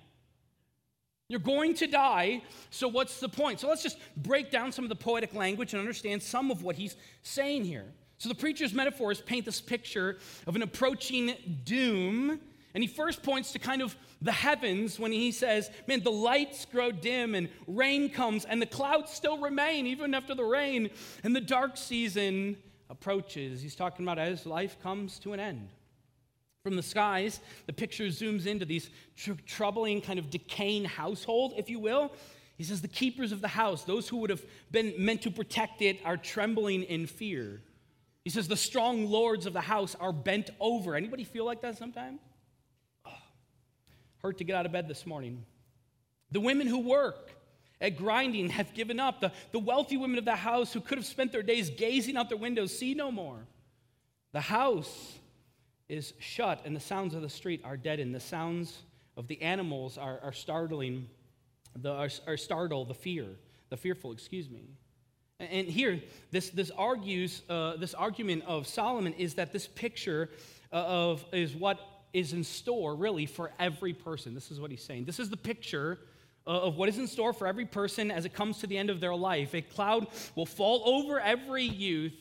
You're 1.29 1.41
going 1.41 1.75
to 1.75 1.89
die, 1.89 2.43
so 2.71 2.87
what's 2.87 3.19
the 3.19 3.29
point? 3.29 3.59
So 3.59 3.69
let's 3.69 3.83
just 3.83 3.99
break 4.17 4.51
down 4.51 4.71
some 4.71 4.85
of 4.85 4.89
the 4.89 4.97
poetic 4.97 5.35
language 5.35 5.73
and 5.73 5.81
understand 5.81 6.23
some 6.23 6.53
of 6.53 6.63
what 6.63 6.77
he's 6.77 6.97
saying 7.23 7.65
here. 7.65 7.87
So 8.19 8.29
the 8.29 8.35
preacher's 8.35 8.73
metaphors 8.73 9.21
paint 9.21 9.45
this 9.45 9.61
picture 9.61 10.19
of 10.47 10.55
an 10.55 10.63
approaching 10.63 11.35
doom. 11.65 12.41
And 12.75 12.83
he 12.83 12.87
first 12.87 13.23
points 13.23 13.53
to 13.53 13.59
kind 13.59 13.83
of 13.83 13.97
the 14.23 14.33
heavens 14.33 15.01
when 15.01 15.11
he 15.11 15.33
says, 15.33 15.71
Man, 15.87 16.03
the 16.03 16.13
lights 16.13 16.65
grow 16.67 16.93
dim 16.93 17.35
and 17.35 17.49
rain 17.67 18.11
comes, 18.11 18.45
and 18.45 18.61
the 18.61 18.67
clouds 18.67 19.11
still 19.11 19.39
remain 19.39 19.87
even 19.87 20.15
after 20.15 20.35
the 20.35 20.45
rain, 20.45 20.91
and 21.25 21.35
the 21.35 21.41
dark 21.41 21.77
season 21.77 22.57
approaches. 22.91 23.63
He's 23.63 23.75
talking 23.75 24.05
about 24.05 24.19
as 24.19 24.47
life 24.47 24.81
comes 24.83 25.19
to 25.21 25.33
an 25.33 25.41
end. 25.41 25.71
From 26.67 26.75
the 26.75 26.83
skies, 26.83 27.39
the 27.67 27.73
picture 27.73 28.07
zooms 28.07 28.45
into 28.45 28.65
these 28.65 28.91
tr- 29.17 29.35
troubling, 29.47 30.01
kind 30.01 30.19
of 30.19 30.31
decaying 30.31 30.85
household, 30.85 31.55
if 31.57 31.71
you 31.71 31.79
will. 31.79 32.11
He 32.59 32.65
says, 32.65 32.81
The 32.81 32.89
keepers 32.89 33.31
of 33.31 33.41
the 33.41 33.47
house, 33.47 33.85
those 33.85 34.09
who 34.09 34.17
would 34.17 34.31
have 34.31 34.45
been 34.73 34.93
meant 34.99 35.23
to 35.23 35.31
protect 35.31 35.81
it, 35.81 36.01
are 36.05 36.17
trembling 36.17 36.83
in 36.83 37.07
fear. 37.07 37.63
He 38.25 38.31
says, 38.31 38.49
The 38.49 38.57
strong 38.57 39.09
lords 39.09 39.47
of 39.47 39.53
the 39.53 39.61
house 39.61 39.95
are 40.01 40.13
bent 40.13 40.51
over. 40.59 40.97
Anybody 40.97 41.23
feel 41.23 41.45
like 41.45 41.61
that 41.61 41.79
sometimes? 41.79 42.19
Oh, 43.05 43.13
hurt 44.23 44.39
to 44.39 44.45
get 44.45 44.57
out 44.57 44.67
of 44.67 44.73
bed 44.73 44.89
this 44.89 45.07
morning. 45.07 45.45
The 46.33 46.41
women 46.41 46.67
who 46.67 46.81
work 46.81 47.31
at 47.81 47.97
grinding 47.97 48.49
have 48.49 48.75
given 48.75 48.99
up. 48.99 49.21
The, 49.21 49.31
the 49.53 49.61
wealthy 49.61 49.99
women 49.99 50.19
of 50.19 50.25
the 50.25 50.35
house 50.35 50.73
who 50.73 50.81
could 50.81 50.99
have 50.99 51.07
spent 51.07 51.31
their 51.31 51.45
days 51.45 51.71
gazing 51.71 52.17
out 52.17 52.29
their 52.29 52.39
windows 52.39 52.77
see 52.77 52.95
no 52.95 53.13
more. 53.13 53.47
The 54.33 54.41
house 54.41 55.17
is 55.89 56.15
shut, 56.19 56.63
and 56.65 56.75
the 56.75 56.81
sounds 56.81 57.15
of 57.15 57.23
the 57.23 57.29
street 57.29 57.61
are 57.65 57.77
deadened. 57.77 58.15
The 58.15 58.21
sounds 58.21 58.83
of 59.17 59.29
the 59.29 59.41
animals 59.43 59.97
are, 59.99 60.19
are 60.23 60.33
startling, 60.33 61.09
the, 61.77 61.93
are, 61.93 62.11
are 62.27 62.37
startle 62.37 62.85
the 62.85 62.95
fear, 62.95 63.27
the 63.71 63.77
fearful, 63.77 64.13
excuse 64.13 64.51
me. 64.51 64.69
And 65.39 65.69
here, 65.69 66.01
this, 66.31 66.49
this 66.51 66.71
argues, 66.71 67.43
uh, 67.49 67.77
this 67.77 67.95
argument 67.95 68.45
of 68.47 68.67
Solomon 68.67 69.13
is 69.15 69.35
that 69.35 69.53
this 69.53 69.67
picture 69.67 70.31
uh, 70.73 70.77
of 70.77 71.25
is 71.33 71.55
what 71.55 71.79
is 72.13 72.33
in 72.33 72.43
store 72.43 72.97
really 72.97 73.27
for 73.27 73.53
every 73.59 73.93
person. 73.93 74.35
This 74.35 74.51
is 74.51 74.59
what 74.59 74.71
he's 74.71 74.83
saying. 74.83 75.05
This 75.05 75.21
is 75.21 75.29
the 75.29 75.37
picture 75.37 75.99
uh, 76.47 76.63
of 76.63 76.77
what 76.77 76.89
is 76.89 76.97
in 76.97 77.07
store 77.07 77.35
for 77.35 77.47
every 77.47 77.67
person 77.67 78.11
as 78.11 78.25
it 78.25 78.33
comes 78.33 78.59
to 78.59 78.67
the 78.67 78.79
end 78.79 78.89
of 78.89 78.99
their 78.99 79.15
life. 79.15 79.55
A 79.55 79.61
cloud 79.61 80.07
will 80.35 80.47
fall 80.47 80.83
over 80.87 81.21
every 81.21 81.65
youth 81.65 82.15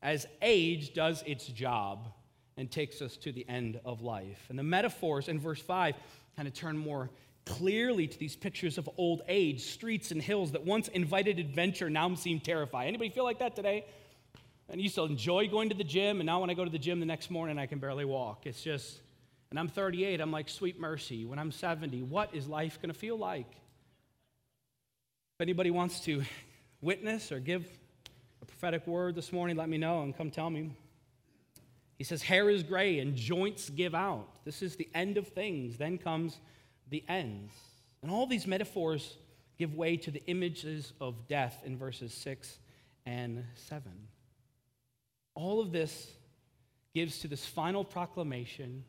as 0.00 0.26
age 0.40 0.94
does 0.94 1.22
its 1.26 1.46
job 1.46 2.08
and 2.56 2.70
takes 2.70 3.02
us 3.02 3.16
to 3.18 3.32
the 3.32 3.48
end 3.48 3.80
of 3.84 4.02
life. 4.02 4.46
And 4.48 4.58
the 4.58 4.62
metaphors 4.62 5.28
in 5.28 5.40
verse 5.40 5.60
5 5.60 5.94
kind 6.36 6.48
of 6.48 6.54
turn 6.54 6.76
more 6.76 7.10
clearly 7.44 8.06
to 8.06 8.18
these 8.18 8.36
pictures 8.36 8.78
of 8.78 8.88
old 8.96 9.22
age, 9.28 9.62
streets 9.62 10.10
and 10.10 10.22
hills 10.22 10.52
that 10.52 10.64
once 10.64 10.88
invited 10.88 11.38
adventure 11.38 11.90
now 11.90 12.14
seem 12.14 12.40
terrifying. 12.40 12.88
Anybody 12.88 13.10
feel 13.10 13.24
like 13.24 13.40
that 13.40 13.54
today? 13.54 13.84
And 14.68 14.80
I 14.80 14.82
used 14.82 14.94
to 14.94 15.02
enjoy 15.02 15.48
going 15.48 15.68
to 15.68 15.74
the 15.74 15.84
gym, 15.84 16.20
and 16.20 16.26
now 16.26 16.40
when 16.40 16.48
I 16.48 16.54
go 16.54 16.64
to 16.64 16.70
the 16.70 16.78
gym 16.78 17.00
the 17.00 17.06
next 17.06 17.30
morning, 17.30 17.58
I 17.58 17.66
can 17.66 17.80
barely 17.80 18.06
walk. 18.06 18.46
It's 18.46 18.62
just, 18.62 18.98
and 19.50 19.58
I'm 19.58 19.68
38, 19.68 20.20
I'm 20.20 20.32
like, 20.32 20.48
sweet 20.48 20.80
mercy. 20.80 21.26
When 21.26 21.38
I'm 21.38 21.52
70, 21.52 22.02
what 22.02 22.34
is 22.34 22.48
life 22.48 22.80
going 22.80 22.92
to 22.92 22.98
feel 22.98 23.18
like? 23.18 23.50
If 23.50 25.42
anybody 25.42 25.70
wants 25.70 26.00
to 26.00 26.22
witness 26.80 27.30
or 27.30 27.40
give 27.40 27.66
a 28.40 28.46
prophetic 28.46 28.86
word 28.86 29.16
this 29.16 29.32
morning, 29.32 29.56
let 29.56 29.68
me 29.68 29.76
know 29.76 30.02
and 30.02 30.16
come 30.16 30.30
tell 30.30 30.48
me. 30.48 30.70
He 31.98 32.04
says, 32.04 32.22
Hair 32.22 32.50
is 32.50 32.62
gray 32.62 32.98
and 32.98 33.14
joints 33.14 33.70
give 33.70 33.94
out. 33.94 34.44
This 34.44 34.62
is 34.62 34.76
the 34.76 34.88
end 34.94 35.16
of 35.16 35.28
things. 35.28 35.76
Then 35.76 35.98
comes 35.98 36.38
the 36.90 37.04
ends. 37.08 37.52
And 38.02 38.10
all 38.10 38.26
these 38.26 38.46
metaphors 38.46 39.16
give 39.58 39.74
way 39.74 39.96
to 39.98 40.10
the 40.10 40.22
images 40.26 40.92
of 41.00 41.28
death 41.28 41.62
in 41.64 41.78
verses 41.78 42.12
6 42.12 42.58
and 43.06 43.44
7. 43.54 43.82
All 45.34 45.60
of 45.60 45.72
this 45.72 46.10
gives 46.94 47.20
to 47.20 47.28
this 47.28 47.46
final 47.46 47.84
proclamation, 47.84 48.84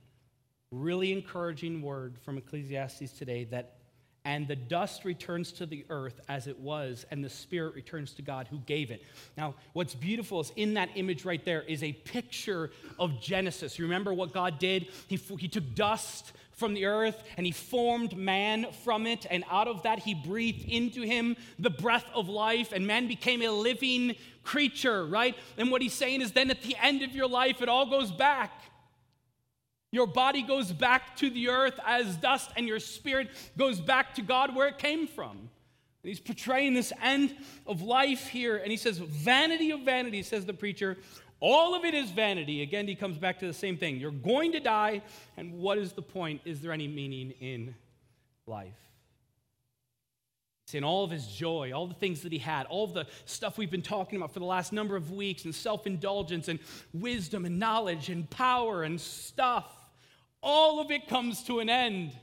really 0.72 1.12
encouraging 1.12 1.82
word 1.82 2.18
from 2.20 2.38
Ecclesiastes 2.38 3.12
today 3.12 3.46
that 3.46 3.78
and 4.26 4.48
the 4.48 4.56
dust 4.56 5.06
returns 5.06 5.52
to 5.54 5.68
the 5.68 5.86
earth 5.90 6.20
as 6.28 6.48
it 6.48 6.60
was, 6.60 7.06
and 7.12 7.24
the 7.24 7.30
spirit 7.30 7.76
returns 7.76 8.12
to 8.14 8.24
God 8.24 8.48
who 8.48 8.58
gave 8.66 8.90
it. 8.90 9.04
Now, 9.38 9.54
what's 9.74 9.94
beautiful 9.94 10.42
is 10.42 10.52
in 10.56 10.74
that 10.74 10.90
image 10.96 11.24
right 11.24 11.44
there 11.46 11.62
is 11.62 11.84
a 11.84 11.94
picture 11.94 12.72
of 12.98 13.22
Genesis. 13.22 13.78
You 13.78 13.86
remember 13.86 14.14
what 14.14 14.34
God 14.34 14.58
did? 14.58 14.88
He, 15.08 15.16
he 15.16 15.48
took 15.48 15.76
dust 15.76 16.34
from 16.54 16.74
the 16.74 16.86
earth 16.86 17.22
and 17.38 17.46
he 17.46 17.52
formed 17.52 18.18
man 18.18 18.66
from 18.84 19.06
it, 19.06 19.28
and 19.30 19.44
out 19.50 19.68
of 19.68 19.84
that 19.84 20.00
he 20.00 20.16
breathed 20.16 20.68
into 20.68 21.04
him 21.04 21.38
the 21.60 21.70
breath 21.70 22.10
of 22.14 22.28
life, 22.28 22.72
and 22.72 22.88
man 22.88 23.08
became 23.08 23.44
a 23.44 23.50
living 23.50 24.16
creature, 24.44 25.06
right? 25.06 25.36
And 25.58 25.70
what 25.70 25.82
he's 25.82 25.94
saying 25.94 26.22
is 26.22 26.32
then 26.32 26.50
at 26.50 26.64
the 26.64 26.76
end 26.82 27.04
of 27.04 27.16
your 27.16 27.28
life, 27.28 27.62
it 27.62 27.70
all 27.70 27.86
goes 27.86 28.12
back. 28.12 28.52
Your 29.96 30.08
body 30.08 30.42
goes 30.42 30.74
back 30.74 31.16
to 31.20 31.30
the 31.30 31.48
earth 31.48 31.80
as 31.86 32.18
dust, 32.18 32.52
and 32.58 32.68
your 32.68 32.82
spirit 32.82 33.30
goes 33.58 33.80
back 33.80 34.14
to 34.16 34.22
God 34.22 34.54
where 34.54 34.68
it 34.68 34.78
came 34.78 35.08
from. 35.08 35.32
And 35.38 35.50
he's 36.04 36.20
portraying 36.20 36.74
this 36.74 36.92
end 37.02 37.34
of 37.66 37.82
life 37.82 38.28
here, 38.28 38.58
and 38.58 38.70
he 38.70 38.76
says, 38.76 38.98
Vanity 38.98 39.72
of 39.72 39.84
vanity, 39.84 40.22
says 40.22 40.46
the 40.46 40.54
preacher. 40.54 40.98
All 41.40 41.76
of 41.76 41.86
it 41.86 41.94
is 41.94 42.12
vanity. 42.12 42.62
Again, 42.62 42.90
he 42.90 42.96
comes 42.96 43.18
back 43.18 43.40
to 43.40 43.48
the 43.48 43.54
same 43.54 43.78
thing. 43.78 43.96
You're 43.96 44.12
going 44.12 44.52
to 44.52 44.60
die, 44.60 45.02
and 45.38 45.54
what 45.54 45.78
is 45.78 45.94
the 45.94 46.02
point? 46.02 46.42
Is 46.44 46.60
there 46.60 46.74
any 46.74 46.90
meaning 46.90 47.32
in 47.40 47.74
life? 48.46 48.74
in 50.74 50.84
all 50.84 51.06
of 51.06 51.12
his 51.12 51.28
joy, 51.28 51.72
all 51.72 51.88
the 51.88 51.94
things 51.94 52.22
that 52.24 52.34
he 52.34 52.40
had, 52.40 52.66
all 52.66 52.86
the 52.86 53.06
stuff 53.24 53.58
we've 53.58 53.72
been 53.72 53.82
talking 53.82 54.18
about 54.18 54.34
for 54.34 54.40
the 54.40 54.46
last 54.46 54.74
number 54.74 54.98
of 54.98 55.10
weeks, 55.12 55.46
and 55.46 55.56
self 55.56 55.88
indulgence, 55.88 56.50
and 56.50 56.60
wisdom, 56.92 57.46
and 57.46 57.58
knowledge, 57.58 58.10
and 58.10 58.30
power, 58.30 58.84
and 58.84 59.00
stuff 59.00 59.85
all 60.46 60.80
of 60.80 60.92
it 60.92 61.08
comes 61.08 61.44
to 61.44 61.60
an 61.60 61.70
end. 61.70 62.16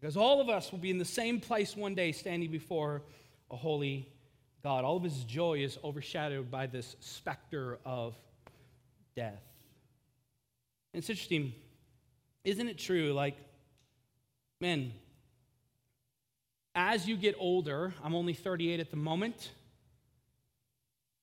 Because 0.00 0.16
all 0.16 0.40
of 0.40 0.48
us 0.48 0.70
will 0.70 0.78
be 0.78 0.90
in 0.90 0.98
the 0.98 1.04
same 1.04 1.40
place 1.40 1.76
one 1.76 1.94
day 1.94 2.12
standing 2.12 2.50
before 2.50 3.02
a 3.50 3.56
holy 3.56 4.08
God. 4.62 4.84
All 4.84 4.96
of 4.96 5.02
his 5.02 5.24
joy 5.24 5.58
is 5.58 5.78
overshadowed 5.82 6.50
by 6.50 6.66
this 6.66 6.94
specter 7.00 7.78
of 7.84 8.14
death. 9.16 9.42
And 10.92 11.00
it's 11.00 11.10
interesting, 11.10 11.54
isn't 12.44 12.68
it 12.68 12.78
true? 12.78 13.12
Like, 13.12 13.36
men, 14.60 14.92
as 16.74 17.08
you 17.08 17.16
get 17.16 17.34
older, 17.38 17.94
I'm 18.02 18.14
only 18.14 18.34
38 18.34 18.78
at 18.78 18.90
the 18.90 18.96
moment. 18.96 19.50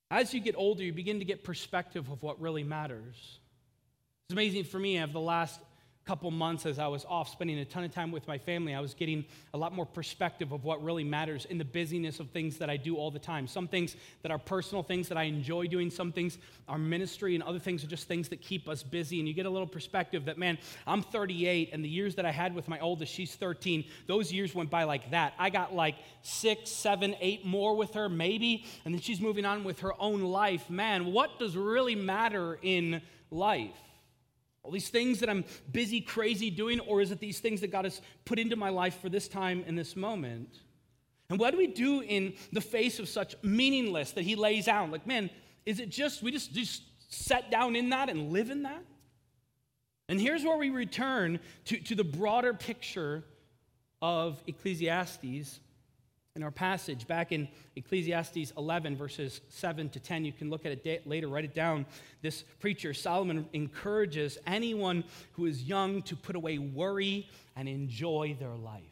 As 0.10 0.34
you 0.34 0.41
get 0.41 0.56
older, 0.58 0.84
you 0.84 0.91
begin 0.91 1.20
to 1.20 1.25
get 1.25 1.44
perspective 1.44 2.10
of 2.10 2.22
what 2.22 2.41
really 2.41 2.63
matters. 2.63 3.15
It's 4.25 4.34
amazing 4.34 4.65
for 4.65 4.80
me, 4.80 4.98
I 4.98 5.01
have 5.01 5.13
the 5.13 5.22
last 5.22 5.60
couple 6.12 6.30
months 6.30 6.65
as 6.65 6.77
I 6.77 6.88
was 6.88 7.06
off 7.06 7.30
spending 7.30 7.58
a 7.60 7.63
ton 7.63 7.86
of 7.86 7.94
time 7.94 8.12
with 8.12 8.27
my 8.27 8.38
family, 8.38 8.75
I 8.75 8.82
was 8.82 8.94
getting 8.94 9.24
a 9.53 9.58
lot 9.58 9.74
more 9.74 9.86
perspective 9.86 10.51
of 10.51 10.65
what 10.65 10.84
really 10.84 11.06
matters 11.06 11.46
in 11.46 11.58
the 11.58 11.63
busyness 11.63 12.20
of 12.20 12.30
things 12.32 12.58
that 12.58 12.70
I 12.70 12.75
do 12.75 12.98
all 12.98 13.12
the 13.12 13.18
time. 13.18 13.48
Some 13.48 13.65
things 13.65 13.96
that 14.22 14.30
are 14.30 14.38
personal 14.38 14.84
things 14.84 15.08
that 15.08 15.18
I 15.18 15.24
enjoy 15.24 15.68
doing, 15.68 15.89
some 15.89 16.12
things 16.12 16.38
are 16.68 16.77
ministry, 16.77 17.34
and 17.34 17.41
other 17.41 17.60
things 17.60 17.82
are 17.86 17.88
just 17.88 18.10
things 18.10 18.27
that 18.27 18.41
keep 18.41 18.68
us 18.68 18.84
busy. 18.84 19.20
And 19.20 19.27
you 19.30 19.34
get 19.34 19.46
a 19.46 19.50
little 19.50 19.65
perspective 19.65 20.25
that, 20.25 20.38
man, 20.38 20.58
I'm 20.86 21.01
38, 21.01 21.70
and 21.72 21.82
the 21.82 21.88
years 21.88 22.15
that 22.15 22.25
I 22.25 22.32
had 22.32 22.53
with 22.53 22.68
my 22.68 22.82
oldest, 22.82 23.13
she's 23.13 23.34
13, 23.36 23.86
those 24.06 24.34
years 24.34 24.53
went 24.53 24.70
by 24.70 24.84
like 24.84 25.12
that. 25.12 25.34
I 25.39 25.50
got 25.50 25.74
like 25.74 25.96
six, 26.24 26.72
seven, 26.72 27.15
eight 27.22 27.46
more 27.46 27.74
with 27.74 27.94
her, 27.94 28.10
maybe, 28.10 28.65
and 28.84 28.94
then 28.94 29.00
she's 29.00 29.22
moving 29.22 29.46
on 29.46 29.63
with 29.63 29.80
her 29.80 29.94
own 29.98 30.24
life. 30.24 30.70
Man, 30.70 31.13
what 31.13 31.39
does 31.39 31.56
really 31.56 31.96
matter 31.96 32.60
in 32.62 33.01
life? 33.32 33.72
All 34.63 34.72
these 34.72 34.89
things 34.89 35.20
that 35.20 35.30
I'm 35.30 35.44
busy, 35.72 36.01
crazy 36.01 36.50
doing, 36.50 36.80
or 36.82 37.01
is 37.01 37.12
it 37.12 37.20
these 37.20 37.39
things 37.39 37.62
that 37.62 37.72
God 37.72 37.86
has 37.86 38.01
put 38.25 38.38
into 38.38 38.56
my 38.56 38.70
life 38.70 39.00
for 39.01 39.10
this 39.10 39.27
time 39.27 39.63
and 39.65 39.77
this 39.77 39.96
moment? 39.96 40.60
And 41.30 41.39
what 41.39 41.51
do 41.51 41.58
we 41.58 41.68
do 41.68 42.01
in 42.01 42.34
the 42.51 42.62
face 42.62 43.00
of 43.00 43.10
such 43.10 43.36
meaningless 43.41 44.12
that 44.12 44.24
He 44.24 44.36
lays 44.36 44.68
out? 44.68 44.91
Like, 44.91 45.08
man, 45.08 45.30
is 45.65 45.80
it 45.80 45.89
just, 45.89 46.22
we 46.22 46.32
just, 46.32 46.53
just 46.53 46.84
set 47.10 47.50
down 47.50 47.75
in 47.75 47.89
that 47.89 48.10
and 48.10 48.32
live 48.32 48.50
in 48.50 48.63
that? 48.63 48.84
And 50.10 50.20
here's 50.20 50.44
where 50.44 50.58
we 50.58 50.70
return 50.70 51.39
to, 51.65 51.80
to 51.80 51.96
the 51.96 52.03
broader 52.03 52.53
picture 52.53 53.24
of 54.01 54.44
Ecclesiastes 54.46 55.60
in 56.36 56.44
our 56.44 56.52
passage 56.52 57.08
back 57.08 57.34
in 57.34 57.48
Ecclesiastes 57.76 58.54
11, 58.56 58.96
verses 58.96 59.42
7 59.50 59.90
to 59.90 60.00
10. 60.00 60.24
You 60.24 60.32
can 60.32 60.50
look 60.50 60.66
at 60.66 60.72
it 60.72 61.06
later, 61.06 61.28
write 61.28 61.44
it 61.44 61.54
down. 61.54 61.86
This 62.22 62.46
preacher, 62.60 62.94
Solomon, 62.94 63.48
encourages 63.52 64.38
anyone 64.48 65.04
who 65.34 65.46
is 65.46 65.64
young 65.64 66.02
to 66.04 66.16
put 66.16 66.38
away 66.38 66.58
worry 66.58 67.28
and 67.58 67.68
enjoy 67.68 68.38
their 68.40 68.56
life. 68.56 68.84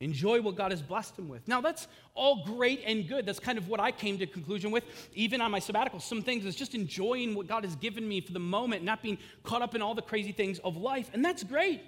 Enjoy 0.00 0.40
what 0.40 0.56
God 0.56 0.72
has 0.72 0.82
blessed 0.82 1.16
him 1.16 1.28
with. 1.28 1.46
Now, 1.46 1.60
that's 1.60 1.86
all 2.16 2.44
great 2.44 2.82
and 2.84 3.06
good. 3.06 3.24
That's 3.24 3.38
kind 3.38 3.56
of 3.56 3.68
what 3.68 3.78
I 3.78 3.92
came 3.92 4.18
to 4.18 4.26
conclusion 4.26 4.72
with, 4.72 4.82
even 5.14 5.40
on 5.40 5.52
my 5.52 5.60
sabbatical. 5.60 6.00
Some 6.00 6.22
things 6.22 6.44
is 6.44 6.56
just 6.56 6.74
enjoying 6.74 7.36
what 7.36 7.46
God 7.46 7.62
has 7.62 7.76
given 7.76 8.08
me 8.08 8.20
for 8.20 8.32
the 8.32 8.40
moment, 8.40 8.82
not 8.82 9.00
being 9.00 9.16
caught 9.44 9.62
up 9.62 9.76
in 9.76 9.82
all 9.82 9.94
the 9.94 10.02
crazy 10.02 10.32
things 10.32 10.58
of 10.58 10.76
life. 10.76 11.08
And 11.12 11.24
that's 11.24 11.44
great. 11.44 11.82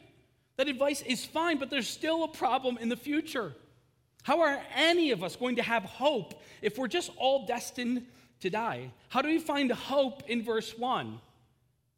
That 0.59 0.69
advice 0.69 1.03
is 1.03 1.25
fine, 1.25 1.59
but 1.59 1.71
there's 1.71 1.89
still 1.89 2.23
a 2.23 2.29
problem 2.29 2.79
in 2.79 2.89
the 2.89 2.97
future. 2.97 3.53
How 4.25 4.40
are 4.40 4.59
any 4.75 5.11
of 5.11 5.23
us 5.23 5.37
going 5.37 5.57
to 5.57 5.62
have 5.62 5.83
hope 5.85 6.43
if 6.62 6.78
we're 6.78 6.88
just 6.88 7.11
all 7.19 7.45
destined 7.45 8.07
to 8.40 8.49
die? 8.49 8.90
How 9.11 9.21
do 9.21 9.28
we 9.28 9.38
find 9.38 9.71
hope 9.71 10.23
in 10.28 10.43
verse 10.43 10.76
1? 10.76 11.21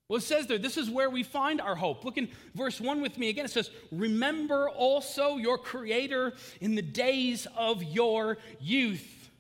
Well, 0.09 0.19
it 0.19 0.23
says 0.23 0.49
there, 0.49 0.59
this 0.59 0.77
is 0.77 0.91
where 0.91 1.09
we 1.09 1.23
find 1.23 1.61
our 1.61 1.77
hope. 1.77 2.05
Look 2.05 2.19
in 2.19 2.29
verse 2.53 2.81
1 2.81 3.01
with 3.01 3.17
me 3.17 3.29
again. 3.29 3.45
It 3.45 3.53
says, 3.53 3.71
Remember 3.93 4.69
also 4.69 5.37
your 5.37 5.57
Creator 5.57 6.35
in 6.61 6.75
the 6.75 6.83
days 6.83 7.47
of 7.57 7.85
your 7.85 8.39
youth. 8.59 9.31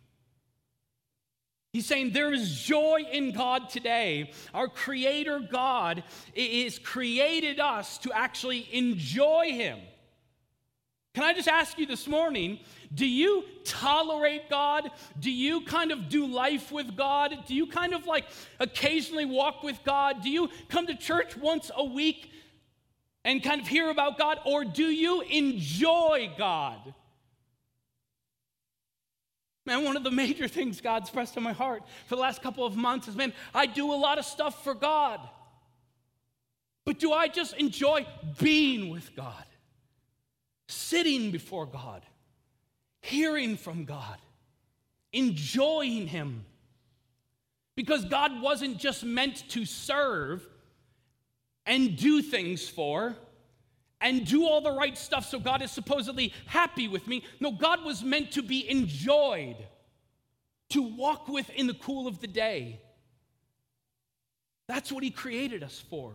He's 1.73 1.87
saying 1.87 2.13
there 2.13 2.33
is 2.33 2.61
joy 2.61 3.03
in 3.11 3.33
God 3.33 3.69
today. 3.69 4.31
Our 4.55 4.69
Creator 4.69 5.49
God 5.51 6.05
is 6.35 6.79
created 6.79 7.59
us 7.59 7.99
to 7.99 8.13
actually 8.13 8.69
enjoy 8.73 9.51
Him. 9.51 9.81
Can 11.17 11.25
I 11.25 11.33
just 11.33 11.49
ask 11.49 11.79
you 11.79 11.87
this 11.87 12.07
morning 12.07 12.59
do 12.95 13.07
you 13.07 13.45
tolerate 13.65 14.51
God? 14.51 14.91
Do 15.19 15.31
you 15.31 15.63
kind 15.63 15.91
of 15.91 16.11
do 16.11 16.27
life 16.27 16.71
with 16.71 16.95
God? 16.95 17.35
Do 17.47 17.55
you 17.55 17.67
kind 17.69 17.95
of 17.95 18.07
like 18.07 18.27
occasionally 18.61 19.25
walk 19.25 19.63
with 19.63 19.83
God? 19.83 20.23
Do 20.23 20.29
you 20.29 20.51
come 20.69 20.87
to 20.89 20.95
church 20.95 21.35
once 21.35 21.71
a 21.75 21.83
week 21.83 22.33
and 23.25 23.43
kind 23.43 23.63
of 23.63 23.67
hear 23.67 23.89
about 23.89 24.19
God? 24.19 24.41
Or 24.45 24.63
do 24.63 24.85
you 24.85 25.23
enjoy 25.23 26.35
God? 26.37 26.93
Man, 29.65 29.85
one 29.85 29.97
of 29.97 30.05
the 30.05 30.11
major 30.11 30.49
things 30.49 30.83
God's 30.83 31.09
pressed 31.09 31.39
on 31.39 31.43
my 31.43 31.55
heart 31.55 31.83
for 32.09 32.17
the 32.17 32.21
last 32.21 32.43
couple 32.43 32.67
of 32.67 32.77
months 32.77 33.09
is 33.09 33.17
man, 33.17 33.33
I 33.55 33.65
do 33.65 33.91
a 33.91 33.97
lot 33.97 34.19
of 34.19 34.27
stuff 34.27 34.63
for 34.63 34.75
God. 34.75 35.19
But 36.85 36.99
do 36.99 37.11
I 37.15 37.29
just 37.29 37.55
enjoy 37.57 38.07
being 38.39 38.91
with 38.91 39.17
God? 39.17 39.47
Sitting 40.69 41.31
before 41.31 41.67
God, 41.67 42.03
hearing 43.01 43.57
from 43.57 43.85
God, 43.85 44.19
enjoying 45.13 46.07
Him. 46.07 46.45
Because 47.75 48.05
God 48.07 48.41
wasn't 48.41 48.79
just 48.79 49.05
meant 49.05 49.49
to 49.51 49.67
serve 49.67 50.47
and 51.67 51.97
do 51.97 52.23
things 52.23 52.69
for 52.69 53.15
and 54.01 54.27
do 54.27 54.47
all 54.47 54.61
the 54.61 54.73
right 54.73 54.97
stuff 54.97 55.27
so 55.29 55.39
God 55.39 55.63
is 55.63 55.71
supposedly 55.71 56.33
happy 56.47 56.89
with 56.89 57.07
me. 57.07 57.25
No, 57.41 57.51
God 57.51 57.85
was 57.85 58.03
meant 58.03 58.33
to 58.33 58.43
be 58.43 58.69
enjoyed, 58.69 59.57
to 60.71 60.83
walk 60.83 61.29
with 61.29 61.49
in 61.51 61.67
the 61.67 61.75
cool 61.75 62.07
of 62.07 62.21
the 62.21 62.27
day. 62.27 62.81
That's 64.69 64.91
what 64.91 65.03
He 65.03 65.11
created 65.11 65.63
us 65.63 65.83
for. 65.91 66.13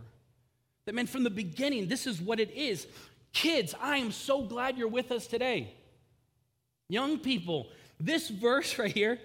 That 0.86 0.96
meant 0.96 1.10
from 1.10 1.24
the 1.24 1.29
beginning, 1.29 1.88
this 1.88 2.08
is 2.08 2.22
what 2.22 2.39
it 2.39 2.51
is. 2.51 2.88
Kids, 3.33 3.73
I 3.79 3.97
am 3.97 4.11
so 4.11 4.41
glad 4.41 4.77
you're 4.77 4.88
with 4.88 5.11
us 5.11 5.27
today. 5.27 5.73
Young 6.89 7.19
people, 7.19 7.69
this 8.00 8.29
verse 8.29 8.77
right 8.79 8.91
here, 8.91 9.19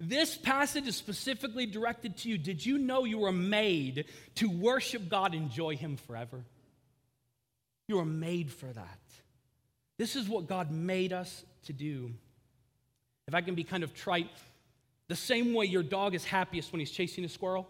this 0.00 0.36
passage 0.36 0.86
is 0.86 0.96
specifically 0.96 1.66
directed 1.66 2.16
to 2.18 2.28
you. 2.28 2.38
Did 2.38 2.64
you 2.64 2.78
know 2.78 3.04
you 3.04 3.18
were 3.18 3.32
made 3.32 4.04
to 4.36 4.48
worship 4.48 5.08
God, 5.08 5.34
enjoy 5.34 5.76
Him 5.76 5.96
forever? 5.96 6.44
You 7.88 7.96
were 7.96 8.04
made 8.04 8.52
for 8.52 8.66
that. 8.66 9.00
This 9.98 10.14
is 10.14 10.28
what 10.28 10.46
God 10.46 10.70
made 10.70 11.12
us 11.12 11.44
to 11.64 11.72
do. 11.72 12.12
If 13.26 13.34
I 13.34 13.40
can 13.40 13.56
be 13.56 13.64
kind 13.64 13.82
of 13.82 13.92
trite, 13.92 14.30
the 15.08 15.16
same 15.16 15.52
way 15.52 15.66
your 15.66 15.82
dog 15.82 16.14
is 16.14 16.24
happiest 16.24 16.72
when 16.72 16.80
he's 16.80 16.90
chasing 16.90 17.24
a 17.24 17.28
squirrel, 17.28 17.68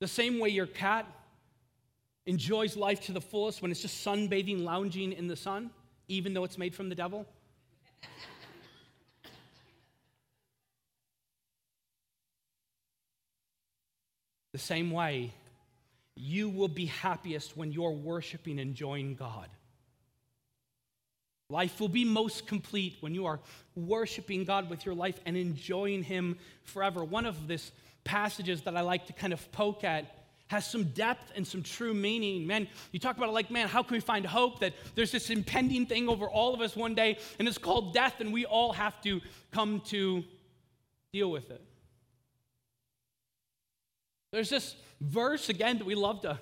the 0.00 0.08
same 0.08 0.38
way 0.40 0.48
your 0.48 0.66
cat 0.66 1.06
enjoys 2.26 2.76
life 2.76 3.00
to 3.06 3.12
the 3.12 3.20
fullest 3.20 3.62
when 3.62 3.70
it's 3.70 3.80
just 3.80 4.04
sunbathing, 4.04 4.62
lounging 4.64 5.12
in 5.12 5.28
the 5.28 5.36
sun, 5.36 5.70
even 6.08 6.34
though 6.34 6.44
it's 6.44 6.58
made 6.58 6.74
from 6.74 6.88
the 6.88 6.94
devil? 6.94 7.24
the 14.52 14.58
same 14.58 14.90
way, 14.90 15.32
you 16.16 16.48
will 16.48 16.68
be 16.68 16.86
happiest 16.86 17.56
when 17.56 17.72
you're 17.72 17.90
worshiping, 17.90 18.58
enjoying 18.58 19.14
God. 19.14 19.48
Life 21.48 21.78
will 21.78 21.88
be 21.88 22.04
most 22.04 22.48
complete 22.48 22.96
when 23.00 23.14
you 23.14 23.26
are 23.26 23.38
worshiping 23.76 24.44
God 24.44 24.68
with 24.68 24.84
your 24.84 24.96
life 24.96 25.20
and 25.24 25.36
enjoying 25.36 26.02
Him 26.02 26.38
forever. 26.64 27.04
One 27.04 27.24
of 27.24 27.46
this 27.46 27.70
passages 28.02 28.62
that 28.62 28.76
I 28.76 28.80
like 28.80 29.06
to 29.06 29.12
kind 29.12 29.32
of 29.32 29.52
poke 29.52 29.84
at 29.84 30.15
has 30.48 30.66
some 30.66 30.84
depth 30.84 31.32
and 31.34 31.46
some 31.46 31.62
true 31.62 31.92
meaning. 31.92 32.46
Man, 32.46 32.68
you 32.92 32.98
talk 32.98 33.16
about 33.16 33.28
it 33.28 33.32
like, 33.32 33.50
man, 33.50 33.68
how 33.68 33.82
can 33.82 33.94
we 33.94 34.00
find 34.00 34.24
hope 34.24 34.60
that 34.60 34.74
there's 34.94 35.10
this 35.10 35.30
impending 35.30 35.86
thing 35.86 36.08
over 36.08 36.26
all 36.26 36.54
of 36.54 36.60
us 36.60 36.76
one 36.76 36.94
day, 36.94 37.18
and 37.38 37.48
it's 37.48 37.58
called 37.58 37.92
death, 37.92 38.20
and 38.20 38.32
we 38.32 38.44
all 38.44 38.72
have 38.72 39.00
to 39.02 39.20
come 39.50 39.80
to 39.86 40.22
deal 41.12 41.30
with 41.30 41.50
it. 41.50 41.62
There's 44.32 44.50
this 44.50 44.76
verse, 45.00 45.48
again, 45.48 45.78
that 45.78 45.86
we 45.86 45.94
love 45.94 46.20
to 46.22 46.38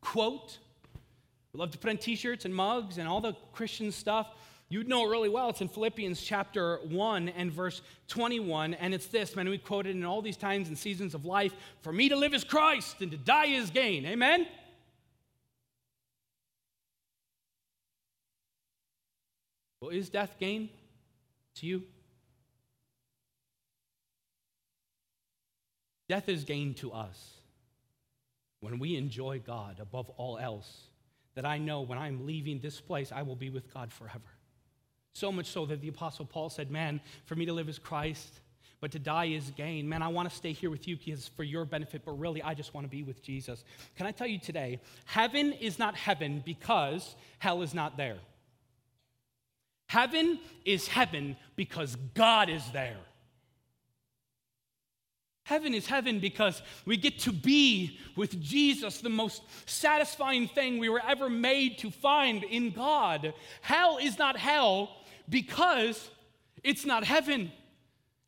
quote. 0.00 0.58
We 1.52 1.60
love 1.60 1.70
to 1.70 1.78
put 1.78 1.90
on 1.90 1.96
t 1.96 2.16
shirts 2.16 2.44
and 2.44 2.54
mugs 2.54 2.98
and 2.98 3.08
all 3.08 3.20
the 3.20 3.34
Christian 3.52 3.92
stuff. 3.92 4.28
You'd 4.68 4.88
know 4.88 5.06
it 5.06 5.10
really 5.10 5.28
well. 5.28 5.50
It's 5.50 5.60
in 5.60 5.68
Philippians 5.68 6.20
chapter 6.20 6.80
1 6.88 7.28
and 7.28 7.52
verse 7.52 7.82
21. 8.08 8.74
And 8.74 8.92
it's 8.92 9.06
this, 9.06 9.36
man, 9.36 9.48
we 9.48 9.58
quoted 9.58 9.94
in 9.94 10.04
all 10.04 10.22
these 10.22 10.36
times 10.36 10.66
and 10.68 10.76
seasons 10.76 11.14
of 11.14 11.24
life 11.24 11.54
For 11.82 11.92
me 11.92 12.08
to 12.08 12.16
live 12.16 12.34
is 12.34 12.42
Christ 12.42 13.00
and 13.00 13.10
to 13.12 13.16
die 13.16 13.46
is 13.46 13.70
gain. 13.70 14.04
Amen? 14.06 14.46
Well, 19.80 19.90
is 19.90 20.08
death 20.08 20.34
gain 20.40 20.68
to 21.56 21.66
you? 21.66 21.84
Death 26.08 26.28
is 26.28 26.42
gain 26.42 26.74
to 26.74 26.92
us 26.92 27.34
when 28.60 28.80
we 28.80 28.96
enjoy 28.96 29.40
God 29.44 29.78
above 29.80 30.10
all 30.10 30.38
else. 30.38 30.88
That 31.36 31.44
I 31.44 31.58
know 31.58 31.82
when 31.82 31.98
I'm 31.98 32.26
leaving 32.26 32.60
this 32.60 32.80
place, 32.80 33.12
I 33.12 33.22
will 33.22 33.36
be 33.36 33.50
with 33.50 33.72
God 33.72 33.92
forever. 33.92 34.35
So 35.16 35.32
much 35.32 35.46
so 35.46 35.64
that 35.64 35.80
the 35.80 35.88
Apostle 35.88 36.26
Paul 36.26 36.50
said, 36.50 36.70
Man, 36.70 37.00
for 37.24 37.36
me 37.36 37.46
to 37.46 37.52
live 37.54 37.70
is 37.70 37.78
Christ, 37.78 38.40
but 38.82 38.92
to 38.92 38.98
die 38.98 39.28
is 39.28 39.50
gain. 39.52 39.88
Man, 39.88 40.02
I 40.02 40.08
want 40.08 40.28
to 40.28 40.36
stay 40.36 40.52
here 40.52 40.68
with 40.68 40.86
you 40.86 40.98
because 40.98 41.26
for 41.28 41.42
your 41.42 41.64
benefit, 41.64 42.02
but 42.04 42.18
really, 42.18 42.42
I 42.42 42.52
just 42.52 42.74
want 42.74 42.84
to 42.84 42.90
be 42.90 43.02
with 43.02 43.22
Jesus. 43.22 43.64
Can 43.96 44.06
I 44.06 44.10
tell 44.10 44.26
you 44.26 44.38
today, 44.38 44.78
heaven 45.06 45.54
is 45.54 45.78
not 45.78 45.94
heaven 45.96 46.42
because 46.44 47.16
hell 47.38 47.62
is 47.62 47.72
not 47.72 47.96
there. 47.96 48.18
Heaven 49.88 50.38
is 50.66 50.86
heaven 50.86 51.38
because 51.56 51.96
God 52.12 52.50
is 52.50 52.70
there. 52.72 52.98
Heaven 55.44 55.72
is 55.72 55.86
heaven 55.86 56.20
because 56.20 56.60
we 56.84 56.98
get 56.98 57.20
to 57.20 57.32
be 57.32 57.98
with 58.16 58.38
Jesus, 58.42 59.00
the 59.00 59.08
most 59.08 59.42
satisfying 59.64 60.46
thing 60.46 60.76
we 60.76 60.90
were 60.90 61.00
ever 61.08 61.30
made 61.30 61.78
to 61.78 61.90
find 61.90 62.44
in 62.44 62.70
God. 62.70 63.32
Hell 63.62 63.96
is 63.96 64.18
not 64.18 64.36
hell 64.36 64.90
because 65.28 66.10
it's 66.62 66.84
not 66.84 67.04
heaven. 67.04 67.52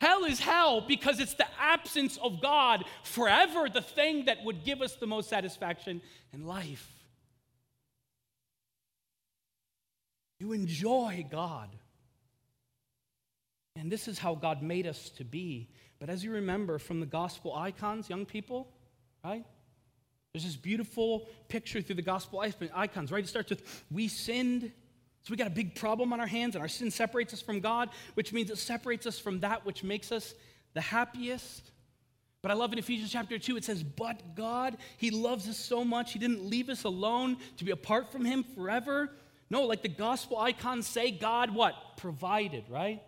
Hell 0.01 0.25
is 0.25 0.39
hell 0.39 0.81
because 0.81 1.19
it's 1.19 1.35
the 1.35 1.47
absence 1.61 2.19
of 2.19 2.41
God 2.41 2.85
forever, 3.03 3.69
the 3.73 3.83
thing 3.83 4.27
that 4.27 4.45
would 4.45 4.65
give 4.65 4.81
us 4.81 4.95
the 4.95 5.07
most 5.07 5.29
satisfaction 5.29 6.01
in 6.33 6.47
life. 6.47 6.89
You 10.39 10.53
enjoy 10.53 11.27
God. 11.31 11.69
And 13.75 13.91
this 13.91 14.09
is 14.09 14.19
how 14.19 14.35
God 14.35 14.63
made 14.63 14.87
us 14.87 15.11
to 15.11 15.25
be. 15.25 15.69
But 15.99 16.11
as 16.11 16.23
you 16.23 16.33
remember 16.33 16.79
from 16.79 17.01
the 17.01 17.07
gospel 17.07 17.55
icons, 17.55 18.09
young 18.09 18.25
people, 18.25 18.69
right? 19.25 19.45
There's 20.33 20.45
this 20.45 20.57
beautiful 20.57 21.29
picture 21.49 21.81
through 21.81 21.97
the 21.97 22.03
gospel 22.03 22.45
icons, 22.75 23.11
right? 23.11 23.25
It 23.25 23.29
starts 23.29 23.51
with, 23.51 23.85
We 23.91 24.07
sinned 24.07 24.73
so 25.29 25.33
we 25.33 25.37
got 25.37 25.47
a 25.47 25.51
big 25.51 25.75
problem 25.75 26.15
on 26.15 26.21
our 26.21 26.27
hands, 26.27 26.55
and 26.55 26.63
our 26.63 26.69
sin 26.69 26.91
separates 26.91 27.35
us 27.35 27.43
from 27.43 27.61
God, 27.61 27.91
which 28.15 28.33
means 28.33 28.51
it 28.51 28.57
separates 28.57 29.07
us 29.07 29.19
from 29.19 29.41
that 29.41 29.67
which 29.67 29.85
makes 29.85 30.11
us 30.11 30.33
the 30.73 30.81
happiest. 30.81 31.71
But 32.41 32.51
I 32.51 32.55
love 32.55 32.73
in 32.73 32.79
Ephesians 32.79 33.13
chapter 33.13 33.39
2, 33.39 33.59
it 33.59 33.65
says, 33.65 33.83
But 33.83 34.35
God, 34.35 34.79
He 34.97 35.11
loves 35.11 35.47
us 35.47 35.59
so 35.59 35.85
much, 35.85 36.15
He 36.15 36.19
didn't 36.19 36.47
leave 36.47 36.71
us 36.71 36.85
alone 36.85 37.37
to 37.59 37.65
be 37.67 37.73
apart 37.73 38.11
from 38.11 38.25
Him 38.25 38.43
forever. 38.55 39.11
No, 39.51 39.65
like 39.65 39.83
the 39.83 39.91
gospel 39.91 40.39
icons 40.39 40.87
say, 40.87 41.11
God 41.11 41.55
what? 41.55 41.75
Provided, 41.99 42.65
right? 42.71 43.03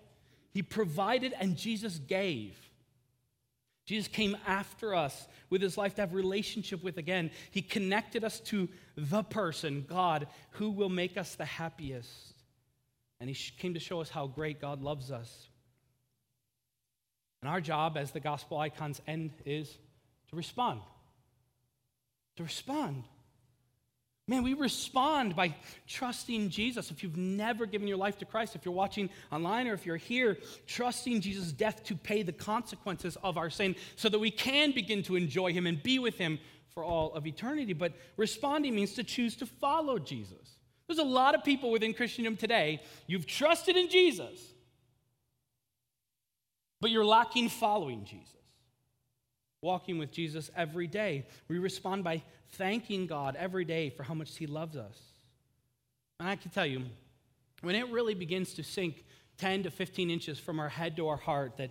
He 0.53 0.61
provided 0.61 1.33
and 1.41 1.57
Jesus 1.57 1.99
gave. 1.99 2.55
Jesus 3.91 4.07
came 4.07 4.37
after 4.47 4.95
us 4.95 5.27
with 5.51 5.61
his 5.61 5.77
life 5.77 5.97
to 5.97 6.03
have 6.03 6.15
relationship 6.15 6.85
with 6.85 6.97
again. 6.97 7.33
He 7.51 7.61
connected 7.61 8.23
us 8.23 8.39
to 8.43 8.69
the 8.97 9.25
person, 9.25 9.85
God, 9.89 10.29
who 10.53 10.71
will 10.71 10.89
make 10.89 11.17
us 11.17 11.35
the 11.35 11.45
happiest. 11.45 12.37
And 13.19 13.29
he 13.29 13.35
came 13.59 13.75
to 13.75 13.81
show 13.81 14.01
us 14.01 14.09
how 14.09 14.29
great 14.29 14.61
God 14.61 14.81
loves 14.81 15.11
us. 15.11 15.49
And 17.43 17.51
our 17.51 17.61
job 17.61 17.97
as 17.97 18.13
the 18.13 18.21
gospel 18.21 18.59
icons 18.59 19.03
end 19.09 19.33
is 19.45 19.77
to 20.29 20.37
respond. 20.37 20.83
To 22.37 22.45
respond. 22.45 23.03
Man, 24.31 24.45
we 24.45 24.55
respond 24.55 25.35
by 25.35 25.57
trusting 25.89 26.51
Jesus. 26.51 26.93
If 26.93 27.03
you've 27.03 27.17
never 27.17 27.67
given 27.67 27.89
your 27.89 27.97
life 27.97 28.17
to 28.19 28.25
Christ, 28.25 28.55
if 28.55 28.65
you're 28.65 28.73
watching 28.73 29.11
online 29.33 29.67
or 29.67 29.73
if 29.73 29.85
you're 29.85 29.97
here, 29.97 30.39
trusting 30.69 31.21
Jesus' 31.21 31.51
death 31.51 31.83
to 31.87 31.97
pay 31.97 32.23
the 32.23 32.33
consequences 32.33 33.19
of 33.25 33.37
our 33.37 33.51
sin 33.51 33.75
so 33.97 34.09
that 34.09 34.21
we 34.21 34.31
can 34.31 34.71
begin 34.71 35.03
to 35.03 35.17
enjoy 35.17 35.53
Him 35.53 35.67
and 35.67 35.83
be 35.83 35.99
with 35.99 36.17
Him 36.17 36.39
for 36.69 36.85
all 36.85 37.13
of 37.15 37.27
eternity. 37.27 37.73
But 37.73 37.93
responding 38.17 38.77
means 38.77 38.93
to 38.93 39.03
choose 39.03 39.35
to 39.35 39.47
follow 39.47 39.99
Jesus. 39.99 40.61
There's 40.87 41.01
a 41.01 41.03
lot 41.03 41.35
of 41.35 41.43
people 41.43 41.73
within 41.73 41.93
Christendom 41.93 42.37
today, 42.37 42.83
you've 43.09 43.27
trusted 43.27 43.77
in 43.77 43.89
Jesus, 43.89 44.41
but 46.81 46.93
you're 46.93 47.05
lacking 47.05 47.49
following 47.49 48.05
Jesus 48.05 48.41
walking 49.63 49.99
with 49.99 50.11
Jesus 50.11 50.51
every 50.57 50.87
day. 50.87 51.27
We 51.49 51.59
respond 51.59 52.05
by 52.05 52.23
thanking 52.53 53.07
God 53.07 53.37
every 53.37 53.65
day 53.65 53.91
for 53.91 54.03
how 54.03 54.15
much 54.15 54.37
He 54.37 54.47
loves 54.47 54.77
us. 54.77 54.99
And 56.19 56.29
I 56.29 56.37
can 56.37 56.51
tell 56.51 56.67
you, 56.67 56.85
when 57.63 57.75
it 57.75 57.89
really 57.91 58.15
begins 58.15 58.55
to 58.55 58.63
sink 58.63 59.05
10 59.39 59.65
to 59.65 59.71
15 59.71 60.11
inches 60.11 60.39
from 60.39 60.59
our 60.59 60.69
head 60.69 60.97
to 60.97 61.09
our 61.09 61.17
heart, 61.17 61.57
that 61.59 61.71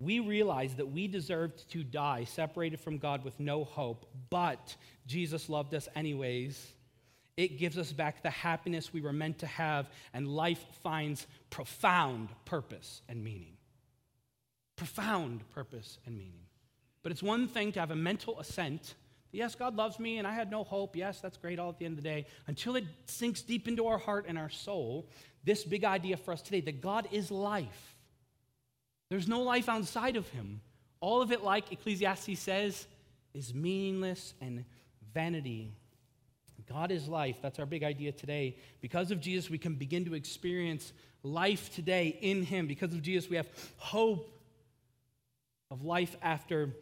we 0.00 0.20
realize 0.20 0.74
that 0.76 0.90
we 0.90 1.08
deserved 1.08 1.68
to 1.70 1.82
die 1.82 2.24
separated 2.24 2.80
from 2.80 2.98
God 2.98 3.24
with 3.24 3.38
no 3.40 3.64
hope, 3.64 4.06
but 4.30 4.76
Jesus 5.06 5.48
loved 5.48 5.74
us 5.74 5.88
anyways. 5.96 6.72
It 7.36 7.58
gives 7.58 7.78
us 7.78 7.92
back 7.92 8.22
the 8.22 8.30
happiness 8.30 8.92
we 8.92 9.00
were 9.00 9.12
meant 9.12 9.38
to 9.40 9.46
have, 9.46 9.88
and 10.12 10.28
life 10.28 10.64
finds 10.82 11.26
profound 11.50 12.28
purpose 12.44 13.02
and 13.08 13.22
meaning. 13.22 13.56
Profound 14.76 15.48
purpose 15.50 15.98
and 16.06 16.16
meaning. 16.16 16.46
But 17.02 17.12
it's 17.12 17.22
one 17.22 17.48
thing 17.48 17.72
to 17.72 17.80
have 17.80 17.90
a 17.90 17.96
mental 17.96 18.38
assent. 18.40 18.94
Yes, 19.30 19.54
God 19.54 19.76
loves 19.76 19.98
me 19.98 20.18
and 20.18 20.26
I 20.26 20.32
had 20.32 20.50
no 20.50 20.64
hope. 20.64 20.96
Yes, 20.96 21.20
that's 21.20 21.36
great 21.36 21.58
all 21.58 21.68
at 21.68 21.78
the 21.78 21.84
end 21.84 21.98
of 21.98 22.02
the 22.02 22.08
day. 22.08 22.26
Until 22.46 22.76
it 22.76 22.84
sinks 23.06 23.42
deep 23.42 23.68
into 23.68 23.86
our 23.86 23.98
heart 23.98 24.24
and 24.28 24.38
our 24.38 24.48
soul, 24.48 25.08
this 25.44 25.64
big 25.64 25.84
idea 25.84 26.16
for 26.16 26.32
us 26.32 26.42
today 26.42 26.60
that 26.62 26.80
God 26.80 27.08
is 27.12 27.30
life. 27.30 27.96
There's 29.10 29.28
no 29.28 29.42
life 29.42 29.68
outside 29.68 30.16
of 30.16 30.28
Him. 30.28 30.60
All 31.00 31.22
of 31.22 31.32
it, 31.32 31.42
like 31.42 31.72
Ecclesiastes 31.72 32.38
says, 32.38 32.86
is 33.34 33.54
meaningless 33.54 34.34
and 34.40 34.64
vanity. 35.14 35.72
God 36.68 36.90
is 36.90 37.08
life. 37.08 37.36
That's 37.40 37.58
our 37.58 37.66
big 37.66 37.82
idea 37.82 38.12
today. 38.12 38.56
Because 38.80 39.10
of 39.10 39.20
Jesus, 39.20 39.48
we 39.48 39.58
can 39.58 39.74
begin 39.74 40.04
to 40.04 40.14
experience 40.14 40.92
life 41.22 41.74
today 41.74 42.18
in 42.20 42.42
Him. 42.42 42.66
Because 42.66 42.92
of 42.92 43.00
Jesus, 43.00 43.30
we 43.30 43.36
have 43.36 43.48
hope 43.78 44.30
of 45.70 45.84
life 45.84 46.16
after 46.20 46.74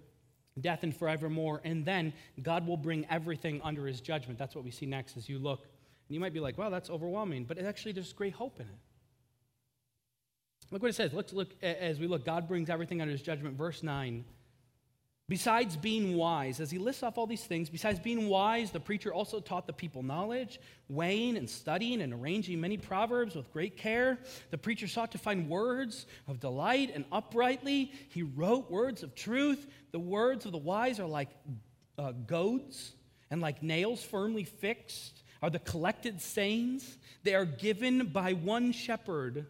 death 0.61 0.83
and 0.83 0.95
forevermore. 0.97 1.61
And 1.65 1.85
then 1.85 2.13
God 2.43 2.67
will 2.67 2.77
bring 2.77 3.07
everything 3.11 3.61
under 3.63 3.87
his 3.87 4.01
judgment. 4.01 4.39
That's 4.39 4.55
what 4.55 4.65
we 4.65 4.71
see 4.71 4.87
next 4.87 5.17
as 5.17 5.29
you 5.29 5.39
look. 5.39 5.63
And 6.09 6.15
you 6.15 6.21
might 6.21 6.33
be 6.33 6.41
like, 6.41 6.57
well, 6.57 6.71
that's 6.71 6.91
overwhelming. 6.91 7.45
But 7.45 7.59
actually, 7.59 7.93
there's 7.93 8.13
great 8.13 8.35
hope 8.35 8.61
in 8.61 8.67
it. 8.67 8.79
Look 10.71 10.83
what 10.83 10.89
it 10.89 10.95
says. 10.95 11.13
Let's 11.13 11.33
look 11.33 11.51
as 11.63 12.01
we 12.01 12.07
look. 12.07 12.25
God 12.25 12.49
brings 12.49 12.71
everything 12.71 13.01
under 13.01 13.13
his 13.13 13.23
judgment. 13.23 13.57
Verse 13.57 13.83
9. 13.83 14.25
Besides 15.29 15.77
being 15.77 16.15
wise, 16.15 16.61
as 16.61 16.71
he 16.71 16.79
lists 16.79 17.03
off 17.03 17.19
all 17.19 17.27
these 17.27 17.43
things, 17.43 17.69
besides 17.69 17.99
being 17.99 18.29
wise, 18.29 18.71
the 18.71 18.79
preacher 18.79 19.13
also 19.13 19.41
taught 19.41 19.67
the 19.67 19.73
people 19.73 20.05
knowledge, 20.05 20.61
weighing 20.89 21.37
and 21.37 21.51
studying 21.51 22.01
and 22.01 22.13
arranging 22.13 22.61
many 22.61 22.77
proverbs 22.77 23.35
with 23.35 23.53
great 23.53 23.77
care. 23.77 24.21
The 24.53 24.59
preacher 24.59 24.87
sought 24.87 25.11
to 25.13 25.19
find 25.19 25.49
words 25.49 26.07
of 26.29 26.39
delight 26.39 26.93
and 26.95 27.05
uprightly. 27.11 27.91
He 28.09 28.23
wrote 28.23 28.71
words 28.71 29.03
of 29.03 29.17
truth. 29.17 29.67
The 29.91 29.99
words 29.99 30.47
of 30.47 30.53
the 30.53 30.59
wise 30.59 31.01
are 31.01 31.09
like 31.09 31.31
uh, 31.99 32.13
goads 32.13 32.93
and 33.29 33.41
like 33.41 33.65
nails 33.65 34.05
firmly 34.05 34.45
fixed, 34.45 35.25
are 35.43 35.51
the 35.51 35.59
collected 35.59 36.21
sayings. 36.23 36.99
They 37.25 37.35
are 37.35 37.45
given 37.45 38.07
by 38.07 38.35
one 38.35 38.71
shepherd 38.71 39.47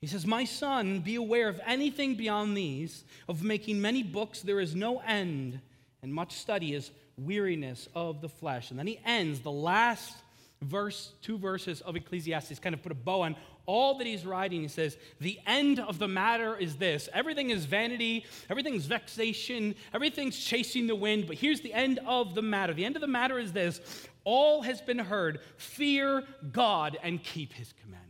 he 0.00 0.06
says, 0.06 0.26
My 0.26 0.44
son, 0.44 1.00
be 1.00 1.16
aware 1.16 1.48
of 1.48 1.60
anything 1.66 2.14
beyond 2.14 2.56
these, 2.56 3.04
of 3.28 3.42
making 3.42 3.80
many 3.80 4.02
books, 4.02 4.42
there 4.42 4.60
is 4.60 4.74
no 4.74 5.00
end, 5.00 5.60
and 6.02 6.14
much 6.14 6.32
study 6.32 6.74
is 6.74 6.90
weariness 7.16 7.88
of 7.94 8.20
the 8.20 8.28
flesh. 8.28 8.70
And 8.70 8.78
then 8.78 8.86
he 8.86 9.00
ends 9.04 9.40
the 9.40 9.50
last 9.50 10.14
verse, 10.62 11.12
two 11.22 11.38
verses 11.38 11.80
of 11.80 11.96
Ecclesiastes, 11.96 12.58
kind 12.60 12.74
of 12.74 12.82
put 12.82 12.92
a 12.92 12.94
bow 12.94 13.22
on 13.22 13.36
all 13.66 13.98
that 13.98 14.06
he's 14.06 14.24
writing. 14.24 14.62
He 14.62 14.68
says, 14.68 14.96
The 15.20 15.38
end 15.46 15.80
of 15.80 15.98
the 15.98 16.08
matter 16.08 16.56
is 16.56 16.76
this 16.76 17.08
everything 17.12 17.50
is 17.50 17.64
vanity, 17.64 18.24
everything's 18.48 18.86
vexation, 18.86 19.74
everything's 19.92 20.38
chasing 20.38 20.86
the 20.86 20.96
wind, 20.96 21.26
but 21.26 21.36
here's 21.36 21.60
the 21.60 21.74
end 21.74 22.00
of 22.06 22.34
the 22.34 22.42
matter. 22.42 22.72
The 22.72 22.84
end 22.84 22.96
of 22.96 23.02
the 23.02 23.08
matter 23.08 23.38
is 23.38 23.52
this 23.52 23.80
all 24.24 24.62
has 24.62 24.80
been 24.80 24.98
heard. 24.98 25.40
Fear 25.56 26.24
God 26.52 26.98
and 27.02 27.22
keep 27.22 27.52
his 27.52 27.72
commandments. 27.80 28.07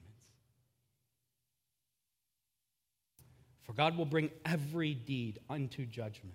For 3.68 3.74
God 3.74 3.98
will 3.98 4.07
bring 4.07 4.31
every 4.46 4.94
deed 4.94 5.40
unto 5.50 5.85
judgment 5.85 6.35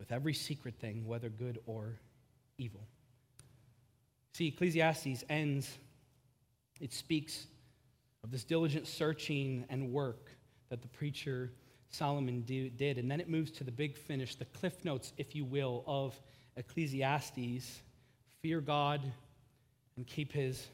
with 0.00 0.10
every 0.10 0.34
secret 0.34 0.74
thing, 0.80 1.06
whether 1.06 1.28
good 1.28 1.60
or 1.64 2.00
evil. 2.58 2.80
See, 4.34 4.48
Ecclesiastes 4.48 5.22
ends, 5.28 5.78
it 6.80 6.92
speaks 6.92 7.46
of 8.24 8.32
this 8.32 8.42
diligent 8.42 8.88
searching 8.88 9.64
and 9.70 9.92
work 9.92 10.28
that 10.70 10.82
the 10.82 10.88
preacher 10.88 11.52
Solomon 11.88 12.40
do, 12.40 12.68
did. 12.68 12.98
And 12.98 13.08
then 13.08 13.20
it 13.20 13.28
moves 13.28 13.52
to 13.52 13.64
the 13.64 13.70
big 13.70 13.96
finish, 13.96 14.34
the 14.34 14.44
cliff 14.44 14.84
notes, 14.84 15.12
if 15.18 15.36
you 15.36 15.44
will, 15.44 15.84
of 15.86 16.20
Ecclesiastes 16.56 17.80
fear 18.42 18.60
God 18.60 19.00
and 19.96 20.04
keep 20.04 20.32
his 20.32 20.66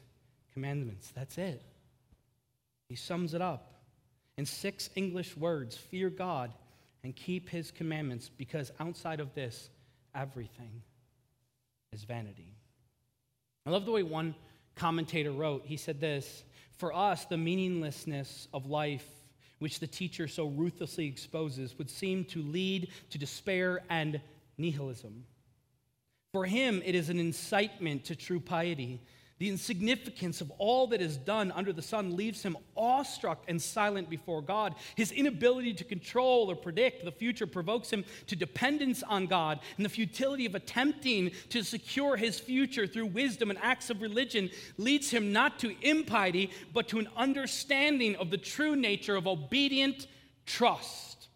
commandments. 0.53 1.11
That's 1.15 1.37
it. 1.37 1.61
He 2.89 2.95
sums 2.95 3.35
it 3.35 3.43
up 3.43 3.76
in 4.37 4.45
six 4.45 4.89
English 4.95 5.35
words 5.35 5.75
fear 5.75 6.09
God 6.09 6.51
and 7.03 7.15
keep 7.15 7.49
his 7.49 7.71
commandments, 7.71 8.29
because 8.29 8.71
outside 8.79 9.19
of 9.19 9.33
this, 9.33 9.69
everything 10.15 10.81
is 11.93 12.03
vanity. 12.03 12.55
I 13.65 13.69
love 13.69 13.85
the 13.85 13.91
way 13.91 14.03
one 14.03 14.35
commentator 14.75 15.31
wrote. 15.31 15.63
He 15.65 15.77
said 15.77 15.99
this 15.99 16.43
For 16.77 16.93
us, 16.93 17.25
the 17.25 17.37
meaninglessness 17.37 18.47
of 18.53 18.67
life, 18.67 19.05
which 19.59 19.79
the 19.79 19.87
teacher 19.87 20.27
so 20.27 20.47
ruthlessly 20.47 21.07
exposes, 21.07 21.77
would 21.77 21.89
seem 21.89 22.25
to 22.25 22.41
lead 22.41 22.91
to 23.09 23.17
despair 23.17 23.81
and 23.89 24.21
nihilism. 24.57 25.25
For 26.33 26.45
him, 26.45 26.81
it 26.85 26.93
is 26.93 27.09
an 27.09 27.19
incitement 27.19 28.05
to 28.05 28.15
true 28.15 28.39
piety 28.39 29.01
the 29.39 29.49
insignificance 29.49 30.41
of 30.41 30.51
all 30.57 30.87
that 30.87 31.01
is 31.01 31.17
done 31.17 31.51
under 31.51 31.71
the 31.71 31.81
sun 31.81 32.15
leaves 32.15 32.41
him 32.41 32.57
awestruck 32.75 33.43
and 33.47 33.61
silent 33.61 34.09
before 34.09 34.41
God. 34.41 34.75
His 34.95 35.11
inability 35.11 35.73
to 35.75 35.83
control 35.83 36.49
or 36.49 36.55
predict 36.55 37.05
the 37.05 37.11
future 37.11 37.45
provokes 37.45 37.91
him 37.91 38.03
to 38.27 38.35
dependence 38.35 39.03
on 39.03 39.27
God, 39.27 39.59
and 39.77 39.85
the 39.85 39.89
futility 39.89 40.45
of 40.45 40.55
attempting 40.55 41.31
to 41.49 41.63
secure 41.63 42.17
his 42.17 42.39
future 42.39 42.87
through 42.87 43.07
wisdom 43.07 43.49
and 43.49 43.59
acts 43.61 43.89
of 43.89 44.01
religion 44.01 44.49
leads 44.77 45.11
him 45.11 45.31
not 45.31 45.59
to 45.59 45.75
impiety, 45.81 46.49
but 46.73 46.87
to 46.87 46.99
an 46.99 47.07
understanding 47.15 48.15
of 48.15 48.31
the 48.31 48.37
true 48.37 48.75
nature 48.75 49.15
of 49.15 49.27
obedient 49.27 50.07
trust 50.45 51.27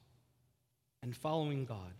and 1.03 1.15
following 1.15 1.65
God. 1.65 1.93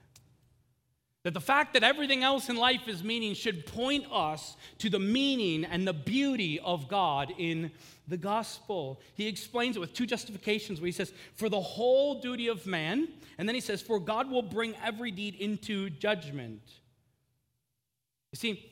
That 1.23 1.35
the 1.35 1.41
fact 1.41 1.73
that 1.73 1.83
everything 1.83 2.23
else 2.23 2.49
in 2.49 2.55
life 2.55 2.87
is 2.87 3.03
meaning 3.03 3.35
should 3.35 3.67
point 3.67 4.05
us 4.11 4.57
to 4.79 4.89
the 4.89 4.99
meaning 4.99 5.65
and 5.65 5.87
the 5.87 5.93
beauty 5.93 6.59
of 6.59 6.87
God 6.87 7.31
in 7.37 7.71
the 8.07 8.17
gospel. 8.17 8.99
He 9.13 9.27
explains 9.27 9.75
it 9.75 9.79
with 9.79 9.93
two 9.93 10.07
justifications 10.07 10.81
where 10.81 10.87
he 10.87 10.91
says, 10.91 11.13
for 11.35 11.47
the 11.47 11.61
whole 11.61 12.21
duty 12.21 12.47
of 12.47 12.65
man, 12.65 13.07
and 13.37 13.47
then 13.47 13.53
he 13.53 13.61
says, 13.61 13.83
for 13.83 13.99
God 13.99 14.31
will 14.31 14.41
bring 14.41 14.73
every 14.83 15.11
deed 15.11 15.35
into 15.35 15.91
judgment. 15.91 16.63
You 18.31 18.37
see, 18.37 18.71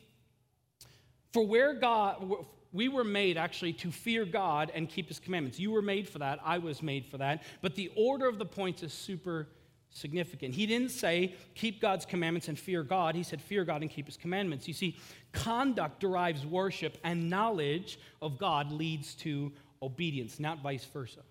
for 1.32 1.46
where 1.46 1.74
God, 1.76 2.26
we 2.74 2.88
were 2.88 3.04
made 3.04 3.38
actually 3.38 3.74
to 3.74 3.92
fear 3.92 4.26
God 4.26 4.72
and 4.74 4.90
keep 4.90 5.08
his 5.08 5.20
commandments. 5.20 5.60
You 5.60 5.70
were 5.70 5.84
made 5.84 6.10
for 6.10 6.18
that. 6.20 6.40
I 6.44 6.58
was 6.58 6.82
made 6.82 7.06
for 7.06 7.20
that. 7.20 7.44
But 7.62 7.76
the 7.76 7.92
order 7.96 8.28
of 8.28 8.40
the 8.40 8.46
points 8.46 8.82
is 8.82 8.92
super 8.92 9.50
significant. 9.92 10.54
He 10.54 10.66
didn't 10.66 10.92
say, 10.92 11.36
keep 11.56 11.82
God's 11.82 12.06
commandments 12.06 12.48
and 12.48 12.58
fear 12.58 12.84
God. 12.84 13.16
He 13.16 13.24
said, 13.24 13.42
fear 13.42 13.66
God 13.66 13.82
and 13.82 13.90
keep 13.90 14.06
his 14.06 14.18
commandments. 14.18 14.68
You 14.68 14.74
see, 14.74 14.98
conduct 15.32 16.00
derives 16.00 16.46
worship, 16.46 16.98
and 17.04 17.30
knowledge 17.30 18.00
of 18.22 18.38
God 18.38 18.72
leads 18.72 19.16
to 19.16 19.52
obedience, 19.82 20.40
not 20.40 20.62
vice 20.62 20.86
versa. 20.86 21.22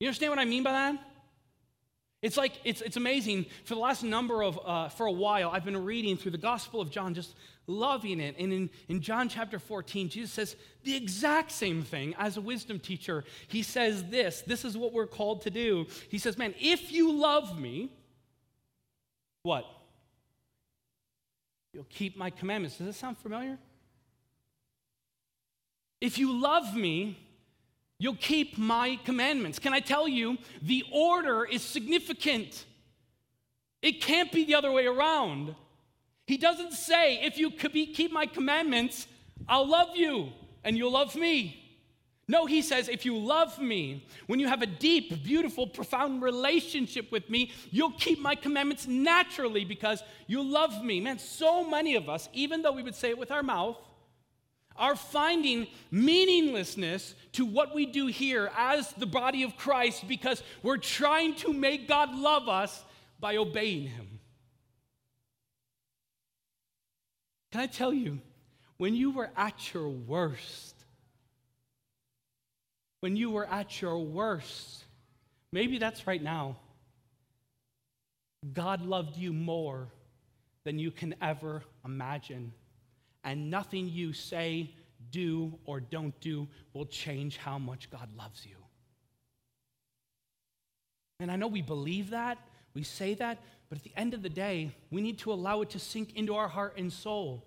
You 0.00 0.08
understand 0.08 0.30
what 0.30 0.38
I 0.38 0.44
mean 0.44 0.62
by 0.62 0.72
that? 0.72 1.11
It's 2.22 2.36
like, 2.36 2.52
it's, 2.62 2.80
it's 2.80 2.96
amazing. 2.96 3.46
For 3.64 3.74
the 3.74 3.80
last 3.80 4.04
number 4.04 4.42
of, 4.42 4.58
uh, 4.64 4.88
for 4.88 5.06
a 5.06 5.12
while, 5.12 5.50
I've 5.50 5.64
been 5.64 5.84
reading 5.84 6.16
through 6.16 6.30
the 6.30 6.38
Gospel 6.38 6.80
of 6.80 6.88
John, 6.88 7.14
just 7.14 7.34
loving 7.66 8.20
it. 8.20 8.36
And 8.38 8.52
in, 8.52 8.70
in 8.88 9.00
John 9.00 9.28
chapter 9.28 9.58
14, 9.58 10.08
Jesus 10.08 10.30
says 10.30 10.56
the 10.84 10.94
exact 10.94 11.50
same 11.50 11.82
thing 11.82 12.14
as 12.16 12.36
a 12.36 12.40
wisdom 12.40 12.78
teacher. 12.78 13.24
He 13.48 13.62
says 13.62 14.04
this 14.04 14.42
this 14.46 14.64
is 14.64 14.76
what 14.76 14.92
we're 14.92 15.08
called 15.08 15.42
to 15.42 15.50
do. 15.50 15.86
He 16.10 16.18
says, 16.18 16.38
Man, 16.38 16.54
if 16.60 16.92
you 16.92 17.12
love 17.12 17.58
me, 17.58 17.90
what? 19.42 19.66
You'll 21.72 21.84
keep 21.84 22.16
my 22.16 22.30
commandments. 22.30 22.76
Does 22.76 22.86
this 22.86 22.96
sound 22.96 23.18
familiar? 23.18 23.58
If 26.00 26.18
you 26.18 26.40
love 26.40 26.74
me, 26.76 27.18
You'll 28.02 28.16
keep 28.16 28.58
my 28.58 28.98
commandments. 29.04 29.60
Can 29.60 29.72
I 29.72 29.78
tell 29.78 30.08
you, 30.08 30.36
the 30.60 30.82
order 30.90 31.44
is 31.44 31.62
significant. 31.62 32.64
It 33.80 34.00
can't 34.00 34.32
be 34.32 34.44
the 34.44 34.56
other 34.56 34.72
way 34.72 34.86
around. 34.86 35.54
He 36.26 36.36
doesn't 36.36 36.72
say, 36.72 37.22
if 37.22 37.38
you 37.38 37.52
keep 37.52 38.10
my 38.10 38.26
commandments, 38.26 39.06
I'll 39.48 39.68
love 39.68 39.94
you 39.94 40.32
and 40.64 40.76
you'll 40.76 40.90
love 40.90 41.14
me. 41.14 41.62
No, 42.26 42.44
he 42.44 42.60
says, 42.60 42.88
if 42.88 43.04
you 43.04 43.16
love 43.16 43.60
me, 43.60 44.04
when 44.26 44.40
you 44.40 44.48
have 44.48 44.62
a 44.62 44.66
deep, 44.66 45.22
beautiful, 45.22 45.68
profound 45.68 46.22
relationship 46.22 47.12
with 47.12 47.30
me, 47.30 47.52
you'll 47.70 47.92
keep 47.92 48.18
my 48.18 48.34
commandments 48.34 48.88
naturally 48.88 49.64
because 49.64 50.02
you 50.26 50.42
love 50.42 50.82
me. 50.82 50.98
Man, 51.00 51.20
so 51.20 51.64
many 51.64 51.94
of 51.94 52.08
us, 52.08 52.28
even 52.32 52.62
though 52.62 52.72
we 52.72 52.82
would 52.82 52.96
say 52.96 53.10
it 53.10 53.18
with 53.18 53.30
our 53.30 53.44
mouth, 53.44 53.76
are 54.82 54.96
finding 54.96 55.68
meaninglessness 55.92 57.14
to 57.30 57.46
what 57.46 57.72
we 57.72 57.86
do 57.86 58.08
here 58.08 58.50
as 58.56 58.92
the 58.94 59.06
body 59.06 59.44
of 59.44 59.56
Christ 59.56 60.08
because 60.08 60.42
we're 60.60 60.76
trying 60.76 61.36
to 61.36 61.52
make 61.52 61.86
God 61.86 62.12
love 62.16 62.48
us 62.48 62.84
by 63.20 63.36
obeying 63.36 63.86
Him. 63.86 64.18
Can 67.52 67.60
I 67.60 67.66
tell 67.68 67.94
you, 67.94 68.18
when 68.76 68.96
you 68.96 69.12
were 69.12 69.30
at 69.36 69.72
your 69.72 69.88
worst, 69.88 70.74
when 73.00 73.14
you 73.14 73.30
were 73.30 73.46
at 73.46 73.80
your 73.80 74.00
worst, 74.00 74.82
maybe 75.52 75.78
that's 75.78 76.08
right 76.08 76.22
now, 76.22 76.56
God 78.52 78.84
loved 78.84 79.16
you 79.16 79.32
more 79.32 79.86
than 80.64 80.80
you 80.80 80.90
can 80.90 81.14
ever 81.22 81.62
imagine 81.84 82.52
and 83.24 83.50
nothing 83.50 83.88
you 83.88 84.12
say, 84.12 84.74
do, 85.10 85.58
or 85.64 85.80
don't 85.80 86.18
do 86.20 86.48
will 86.72 86.86
change 86.86 87.36
how 87.36 87.58
much 87.58 87.90
God 87.90 88.08
loves 88.16 88.44
you. 88.46 88.56
And 91.20 91.30
I 91.30 91.36
know 91.36 91.46
we 91.46 91.62
believe 91.62 92.10
that, 92.10 92.38
we 92.74 92.82
say 92.82 93.14
that, 93.14 93.38
but 93.68 93.78
at 93.78 93.84
the 93.84 93.92
end 93.96 94.12
of 94.12 94.22
the 94.22 94.28
day, 94.28 94.74
we 94.90 95.00
need 95.00 95.18
to 95.20 95.32
allow 95.32 95.62
it 95.62 95.70
to 95.70 95.78
sink 95.78 96.16
into 96.16 96.34
our 96.34 96.48
heart 96.48 96.74
and 96.76 96.92
soul. 96.92 97.44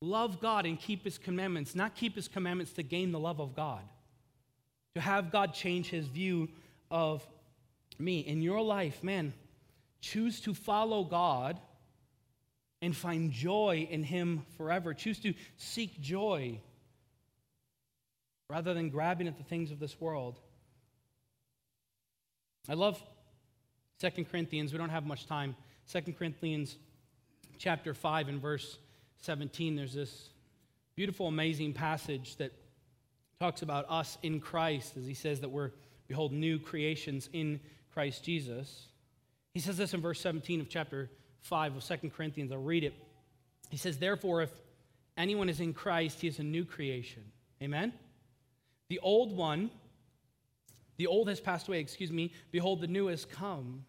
Love 0.00 0.40
God 0.40 0.66
and 0.66 0.78
keep 0.78 1.04
His 1.04 1.16
commandments, 1.16 1.74
not 1.74 1.94
keep 1.94 2.14
His 2.14 2.28
commandments 2.28 2.72
to 2.74 2.82
gain 2.82 3.10
the 3.10 3.18
love 3.18 3.40
of 3.40 3.56
God. 3.56 3.82
To 4.94 5.00
have 5.00 5.32
God 5.32 5.54
change 5.54 5.88
His 5.88 6.06
view 6.06 6.48
of 6.90 7.26
me. 7.98 8.20
In 8.20 8.42
your 8.42 8.60
life, 8.60 9.02
man, 9.02 9.32
choose 10.00 10.40
to 10.42 10.52
follow 10.52 11.04
God 11.04 11.58
and 12.84 12.94
find 12.94 13.30
joy 13.30 13.88
in 13.90 14.02
Him 14.02 14.44
forever. 14.58 14.92
Choose 14.92 15.18
to 15.20 15.32
seek 15.56 16.00
joy 16.00 16.60
rather 18.50 18.74
than 18.74 18.90
grabbing 18.90 19.26
at 19.26 19.38
the 19.38 19.44
things 19.44 19.70
of 19.70 19.80
this 19.80 19.98
world. 20.00 20.38
I 22.68 22.74
love 22.74 23.02
Second 24.00 24.30
Corinthians. 24.30 24.72
We 24.72 24.78
don't 24.78 24.90
have 24.90 25.06
much 25.06 25.26
time. 25.26 25.56
Second 25.86 26.18
Corinthians 26.18 26.76
chapter 27.58 27.94
5 27.94 28.28
and 28.28 28.40
verse 28.40 28.78
17. 29.22 29.76
There's 29.76 29.94
this 29.94 30.28
beautiful, 30.94 31.26
amazing 31.26 31.72
passage 31.72 32.36
that 32.36 32.52
talks 33.40 33.62
about 33.62 33.86
us 33.88 34.18
in 34.22 34.40
Christ 34.40 34.98
as 34.98 35.06
he 35.06 35.14
says 35.14 35.40
that 35.40 35.50
we're, 35.50 35.70
behold, 36.06 36.32
new 36.32 36.58
creations 36.58 37.30
in 37.32 37.60
Christ 37.94 38.24
Jesus. 38.24 38.88
He 39.54 39.60
says 39.60 39.78
this 39.78 39.94
in 39.94 40.02
verse 40.02 40.20
17 40.20 40.60
of 40.60 40.68
chapter 40.68 41.10
5 41.44 41.76
of 41.76 41.84
2 41.84 42.10
Corinthians. 42.10 42.50
I'll 42.50 42.58
read 42.58 42.84
it. 42.84 42.94
He 43.70 43.76
says, 43.76 43.98
Therefore, 43.98 44.42
if 44.42 44.50
anyone 45.16 45.48
is 45.48 45.60
in 45.60 45.74
Christ, 45.74 46.20
he 46.20 46.28
is 46.28 46.38
a 46.38 46.42
new 46.42 46.64
creation. 46.64 47.22
Amen? 47.62 47.92
The 48.88 48.98
old 49.00 49.36
one, 49.36 49.70
the 50.96 51.06
old 51.06 51.28
has 51.28 51.40
passed 51.40 51.68
away, 51.68 51.80
excuse 51.80 52.10
me. 52.10 52.32
Behold, 52.50 52.80
the 52.80 52.86
new 52.86 53.06
has 53.06 53.24
come. 53.24 53.84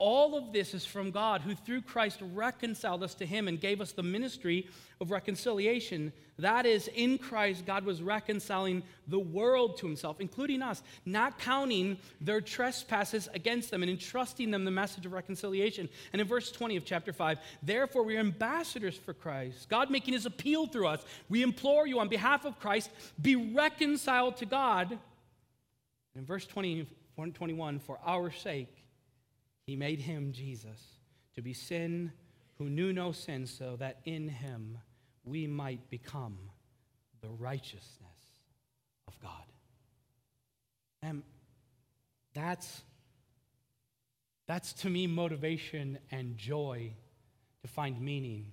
All 0.00 0.34
of 0.34 0.54
this 0.54 0.72
is 0.72 0.86
from 0.86 1.10
God, 1.10 1.42
who 1.42 1.54
through 1.54 1.82
Christ 1.82 2.20
reconciled 2.32 3.02
us 3.02 3.14
to 3.16 3.26
him 3.26 3.48
and 3.48 3.60
gave 3.60 3.82
us 3.82 3.92
the 3.92 4.02
ministry 4.02 4.66
of 4.98 5.10
reconciliation. 5.10 6.10
That 6.38 6.64
is, 6.64 6.88
in 6.94 7.18
Christ, 7.18 7.66
God 7.66 7.84
was 7.84 8.00
reconciling 8.00 8.82
the 9.08 9.18
world 9.18 9.76
to 9.76 9.86
himself, 9.86 10.18
including 10.18 10.62
us, 10.62 10.82
not 11.04 11.38
counting 11.38 11.98
their 12.18 12.40
trespasses 12.40 13.28
against 13.34 13.70
them 13.70 13.82
and 13.82 13.90
entrusting 13.90 14.50
them 14.50 14.64
the 14.64 14.70
message 14.70 15.04
of 15.04 15.12
reconciliation. 15.12 15.86
And 16.14 16.22
in 16.22 16.26
verse 16.26 16.50
20 16.50 16.76
of 16.76 16.86
chapter 16.86 17.12
5, 17.12 17.38
therefore 17.62 18.02
we 18.02 18.16
are 18.16 18.20
ambassadors 18.20 18.96
for 18.96 19.12
Christ, 19.12 19.68
God 19.68 19.90
making 19.90 20.14
his 20.14 20.24
appeal 20.24 20.66
through 20.66 20.86
us. 20.86 21.04
We 21.28 21.42
implore 21.42 21.86
you 21.86 22.00
on 22.00 22.08
behalf 22.08 22.46
of 22.46 22.58
Christ, 22.58 22.88
be 23.20 23.36
reconciled 23.36 24.38
to 24.38 24.46
God. 24.46 24.98
In 26.16 26.24
verse 26.24 26.46
20, 26.46 26.86
21, 27.34 27.80
for 27.80 27.98
our 28.02 28.30
sake, 28.30 28.79
he 29.70 29.76
made 29.76 30.00
him, 30.00 30.32
Jesus, 30.32 30.80
to 31.36 31.42
be 31.42 31.52
sin 31.52 32.10
who 32.58 32.68
knew 32.68 32.92
no 32.92 33.12
sin, 33.12 33.46
so 33.46 33.76
that 33.76 34.00
in 34.04 34.28
him 34.28 34.76
we 35.22 35.46
might 35.46 35.88
become 35.90 36.36
the 37.20 37.28
righteousness 37.28 38.18
of 39.06 39.16
God. 39.20 39.44
And 41.02 41.22
that's, 42.34 42.82
that's 44.48 44.72
to 44.72 44.90
me 44.90 45.06
motivation 45.06 46.00
and 46.10 46.36
joy 46.36 46.92
to 47.62 47.68
find 47.68 48.00
meaning 48.00 48.52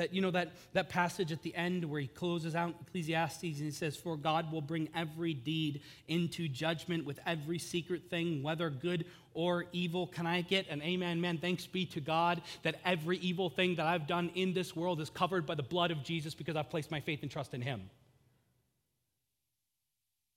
that, 0.00 0.14
you 0.14 0.22
know, 0.22 0.30
that, 0.30 0.52
that 0.72 0.88
passage 0.88 1.30
at 1.30 1.42
the 1.42 1.54
end 1.54 1.84
where 1.84 2.00
he 2.00 2.06
closes 2.06 2.54
out 2.54 2.74
Ecclesiastes 2.86 3.42
and 3.42 3.54
he 3.66 3.70
says, 3.70 3.98
For 3.98 4.16
God 4.16 4.50
will 4.50 4.62
bring 4.62 4.88
every 4.94 5.34
deed 5.34 5.82
into 6.08 6.48
judgment 6.48 7.04
with 7.04 7.20
every 7.26 7.58
secret 7.58 8.08
thing, 8.08 8.42
whether 8.42 8.70
good 8.70 9.04
or 9.34 9.66
evil. 9.72 10.06
Can 10.06 10.26
I 10.26 10.40
get 10.40 10.70
an 10.70 10.80
amen, 10.80 11.20
man? 11.20 11.36
Thanks 11.36 11.66
be 11.66 11.84
to 11.84 12.00
God 12.00 12.40
that 12.62 12.76
every 12.82 13.18
evil 13.18 13.50
thing 13.50 13.74
that 13.74 13.86
I've 13.86 14.06
done 14.06 14.30
in 14.34 14.54
this 14.54 14.74
world 14.74 15.02
is 15.02 15.10
covered 15.10 15.44
by 15.44 15.54
the 15.54 15.62
blood 15.62 15.90
of 15.90 16.02
Jesus 16.02 16.34
because 16.34 16.56
I've 16.56 16.70
placed 16.70 16.90
my 16.90 17.00
faith 17.00 17.20
and 17.20 17.30
trust 17.30 17.52
in 17.52 17.60
him. 17.60 17.90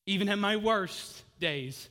Even 0.06 0.28
in 0.28 0.42
my 0.42 0.58
worst 0.58 1.24
days, 1.40 1.88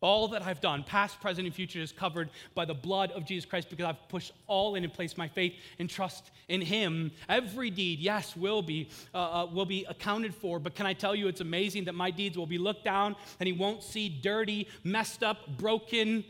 all 0.00 0.28
that 0.28 0.42
I've 0.42 0.60
done, 0.60 0.84
past, 0.84 1.20
present, 1.20 1.46
and 1.46 1.54
future, 1.54 1.80
is 1.80 1.92
covered 1.92 2.30
by 2.54 2.64
the 2.64 2.74
blood 2.74 3.10
of 3.12 3.24
Jesus 3.24 3.44
Christ 3.44 3.70
because 3.70 3.86
I've 3.86 4.08
pushed 4.08 4.32
all 4.46 4.74
in 4.74 4.84
and 4.84 4.92
placed 4.92 5.16
my 5.16 5.28
faith 5.28 5.54
and 5.78 5.88
trust 5.88 6.30
in 6.48 6.60
Him. 6.60 7.10
Every 7.28 7.70
deed, 7.70 8.00
yes, 8.00 8.36
will 8.36 8.62
be, 8.62 8.90
uh, 9.14 9.44
uh, 9.44 9.46
will 9.46 9.64
be 9.64 9.86
accounted 9.88 10.34
for, 10.34 10.58
but 10.58 10.74
can 10.74 10.84
I 10.86 10.92
tell 10.92 11.14
you 11.14 11.28
it's 11.28 11.40
amazing 11.40 11.84
that 11.84 11.94
my 11.94 12.10
deeds 12.10 12.36
will 12.36 12.46
be 12.46 12.58
looked 12.58 12.84
down 12.84 13.16
and 13.40 13.46
He 13.46 13.52
won't 13.52 13.82
see 13.82 14.08
dirty, 14.08 14.68
messed 14.82 15.22
up, 15.22 15.56
broken, 15.56 16.24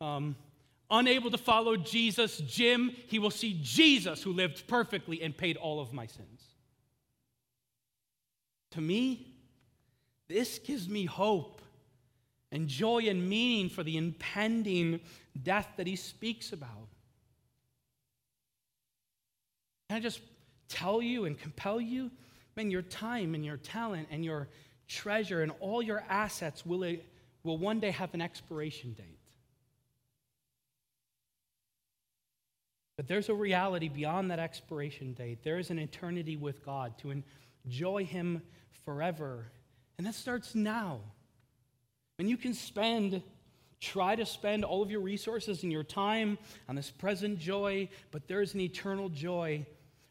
um, 0.00 0.36
unable 0.90 1.30
to 1.30 1.38
follow 1.38 1.76
Jesus, 1.76 2.38
Jim. 2.38 2.94
He 3.06 3.18
will 3.18 3.30
see 3.30 3.58
Jesus 3.62 4.22
who 4.22 4.32
lived 4.32 4.66
perfectly 4.66 5.22
and 5.22 5.36
paid 5.36 5.56
all 5.56 5.80
of 5.80 5.92
my 5.92 6.06
sins. 6.06 6.42
To 8.72 8.80
me, 8.80 9.28
this 10.28 10.58
gives 10.58 10.88
me 10.88 11.04
hope 11.04 11.61
and 12.52 12.68
joy 12.68 13.04
and 13.08 13.28
meaning 13.28 13.70
for 13.70 13.82
the 13.82 13.96
impending 13.96 15.00
death 15.42 15.66
that 15.78 15.86
he 15.86 15.96
speaks 15.96 16.52
about. 16.52 16.88
Can 19.88 19.96
I 19.96 20.00
just 20.00 20.20
tell 20.68 21.02
you 21.02 21.24
and 21.24 21.38
compel 21.38 21.80
you? 21.80 22.10
Man, 22.54 22.70
your 22.70 22.82
time 22.82 23.34
and 23.34 23.44
your 23.44 23.56
talent 23.56 24.08
and 24.10 24.24
your 24.24 24.48
treasure 24.86 25.42
and 25.42 25.50
all 25.60 25.82
your 25.82 26.04
assets 26.08 26.64
will, 26.66 26.82
it, 26.82 27.04
will 27.42 27.56
one 27.56 27.80
day 27.80 27.90
have 27.90 28.12
an 28.12 28.20
expiration 28.20 28.92
date. 28.92 29.18
But 32.96 33.08
there's 33.08 33.30
a 33.30 33.34
reality 33.34 33.88
beyond 33.88 34.30
that 34.30 34.38
expiration 34.38 35.14
date. 35.14 35.42
There 35.42 35.58
is 35.58 35.70
an 35.70 35.78
eternity 35.78 36.36
with 36.36 36.64
God 36.64 36.98
to 36.98 37.22
enjoy 37.66 38.04
Him 38.04 38.42
forever. 38.84 39.50
And 39.96 40.06
that 40.06 40.14
starts 40.14 40.54
now. 40.54 41.00
And 42.22 42.30
you 42.30 42.36
can 42.36 42.54
spend 42.54 43.20
Try 43.82 44.14
to 44.14 44.24
spend 44.24 44.64
all 44.64 44.80
of 44.80 44.92
your 44.92 45.00
resources 45.00 45.64
and 45.64 45.72
your 45.72 45.82
time 45.82 46.38
on 46.68 46.76
this 46.76 46.88
present 46.88 47.40
joy, 47.40 47.88
but 48.12 48.28
there's 48.28 48.54
an 48.54 48.60
eternal 48.60 49.08
joy 49.08 49.66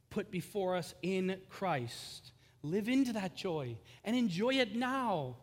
put 0.10 0.30
before 0.30 0.76
us 0.76 0.94
in 1.02 1.38
Christ. 1.48 2.34
Live 2.64 2.90
into 2.90 3.14
that 3.14 3.34
joy 3.34 3.78
and 4.04 4.14
enjoy 4.14 4.56
it 4.56 4.76
now. 4.76 5.38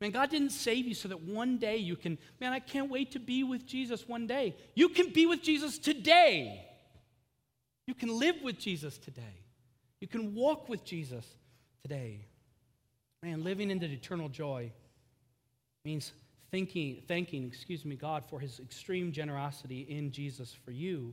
Man, 0.00 0.12
God 0.12 0.30
didn't 0.30 0.50
save 0.50 0.86
you 0.86 0.94
so 0.94 1.08
that 1.08 1.22
one 1.22 1.58
day 1.58 1.78
you 1.78 1.96
can, 1.96 2.16
man, 2.40 2.52
I 2.52 2.60
can't 2.60 2.92
wait 2.92 3.10
to 3.10 3.18
be 3.18 3.42
with 3.42 3.66
Jesus 3.66 4.06
one 4.06 4.28
day. 4.28 4.54
You 4.76 4.90
can 4.90 5.12
be 5.12 5.26
with 5.26 5.42
Jesus 5.42 5.76
today. 5.76 6.64
You 7.88 7.94
can 7.94 8.20
live 8.20 8.36
with 8.40 8.60
Jesus 8.60 8.98
today. 8.98 9.42
You 10.00 10.06
can 10.06 10.36
walk 10.36 10.68
with 10.68 10.84
Jesus 10.84 11.26
today. 11.82 12.20
Man, 13.20 13.42
living 13.42 13.72
into 13.72 13.86
eternal 13.86 14.28
joy 14.28 14.70
means 15.84 16.12
thinking, 16.50 17.02
thanking, 17.06 17.46
excuse 17.46 17.84
me, 17.84 17.94
God 17.94 18.24
for 18.24 18.40
his 18.40 18.58
extreme 18.58 19.12
generosity 19.12 19.86
in 19.88 20.10
Jesus 20.10 20.54
for 20.64 20.70
you. 20.70 21.12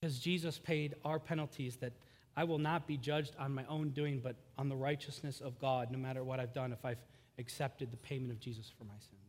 Because 0.00 0.18
Jesus 0.18 0.58
paid 0.58 0.94
our 1.04 1.18
penalties 1.18 1.76
that 1.76 1.92
I 2.36 2.44
will 2.44 2.58
not 2.58 2.86
be 2.86 2.96
judged 2.96 3.34
on 3.38 3.54
my 3.54 3.64
own 3.68 3.90
doing, 3.90 4.20
but 4.22 4.36
on 4.58 4.68
the 4.68 4.76
righteousness 4.76 5.40
of 5.40 5.58
God, 5.58 5.90
no 5.90 5.98
matter 5.98 6.22
what 6.22 6.38
I've 6.38 6.52
done, 6.52 6.72
if 6.72 6.84
I've 6.84 7.02
accepted 7.38 7.90
the 7.90 7.96
payment 7.96 8.30
of 8.30 8.38
Jesus 8.38 8.70
for 8.76 8.84
my 8.84 8.94
sins. 8.98 9.20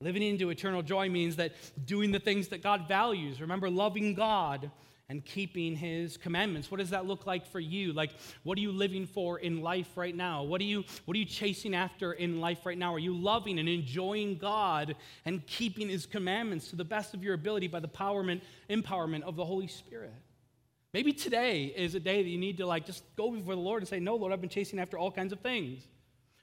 Living 0.00 0.22
into 0.22 0.50
eternal 0.50 0.82
joy 0.82 1.08
means 1.08 1.36
that 1.36 1.52
doing 1.86 2.12
the 2.12 2.18
things 2.18 2.48
that 2.48 2.62
God 2.62 2.86
values. 2.86 3.40
Remember, 3.40 3.70
loving 3.70 4.14
God 4.14 4.70
and 5.08 5.24
keeping 5.24 5.76
his 5.76 6.16
commandments. 6.16 6.70
What 6.70 6.78
does 6.78 6.90
that 6.90 7.06
look 7.06 7.26
like 7.26 7.46
for 7.46 7.60
you? 7.60 7.92
Like, 7.92 8.10
what 8.42 8.58
are 8.58 8.60
you 8.60 8.72
living 8.72 9.06
for 9.06 9.38
in 9.38 9.62
life 9.62 9.96
right 9.96 10.14
now? 10.14 10.42
What 10.42 10.60
are 10.60 10.64
you, 10.64 10.84
what 11.04 11.14
are 11.16 11.18
you 11.18 11.24
chasing 11.24 11.74
after 11.74 12.12
in 12.12 12.40
life 12.40 12.66
right 12.66 12.76
now? 12.76 12.92
Are 12.94 12.98
you 12.98 13.16
loving 13.16 13.58
and 13.58 13.68
enjoying 13.68 14.36
God 14.36 14.96
and 15.24 15.46
keeping 15.46 15.88
his 15.88 16.06
commandments 16.06 16.70
to 16.70 16.76
the 16.76 16.84
best 16.84 17.14
of 17.14 17.22
your 17.22 17.34
ability 17.34 17.68
by 17.68 17.78
the 17.78 17.88
empowerment, 17.88 18.40
empowerment 18.68 19.22
of 19.22 19.36
the 19.36 19.44
Holy 19.44 19.68
Spirit? 19.68 20.14
Maybe 20.92 21.12
today 21.12 21.66
is 21.76 21.94
a 21.94 22.00
day 22.00 22.22
that 22.22 22.28
you 22.28 22.38
need 22.38 22.56
to 22.56 22.66
like 22.66 22.86
just 22.86 23.04
go 23.16 23.30
before 23.30 23.54
the 23.54 23.60
Lord 23.60 23.82
and 23.82 23.88
say, 23.88 24.00
No, 24.00 24.16
Lord, 24.16 24.32
I've 24.32 24.40
been 24.40 24.50
chasing 24.50 24.78
after 24.78 24.98
all 24.98 25.12
kinds 25.12 25.32
of 25.32 25.40
things. 25.40 25.86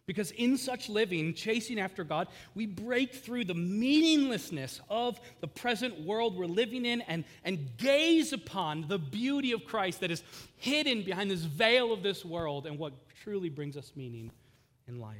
Because 0.05 0.31
in 0.31 0.57
such 0.57 0.89
living, 0.89 1.33
chasing 1.33 1.79
after 1.79 2.03
God, 2.03 2.27
we 2.55 2.65
break 2.65 3.13
through 3.13 3.45
the 3.45 3.53
meaninglessness 3.53 4.81
of 4.89 5.19
the 5.39 5.47
present 5.47 6.01
world 6.01 6.35
we're 6.35 6.45
living 6.45 6.85
in 6.85 7.01
and, 7.01 7.23
and 7.45 7.77
gaze 7.77 8.33
upon 8.33 8.85
the 8.89 8.99
beauty 8.99 9.53
of 9.53 9.63
Christ 9.63 10.01
that 10.01 10.11
is 10.11 10.21
hidden 10.57 11.03
behind 11.03 11.31
this 11.31 11.43
veil 11.43 11.93
of 11.93 12.03
this 12.03 12.25
world 12.25 12.65
and 12.65 12.77
what 12.77 12.93
truly 13.23 13.49
brings 13.49 13.77
us 13.77 13.93
meaning 13.95 14.29
in 14.89 14.99
life. 14.99 15.15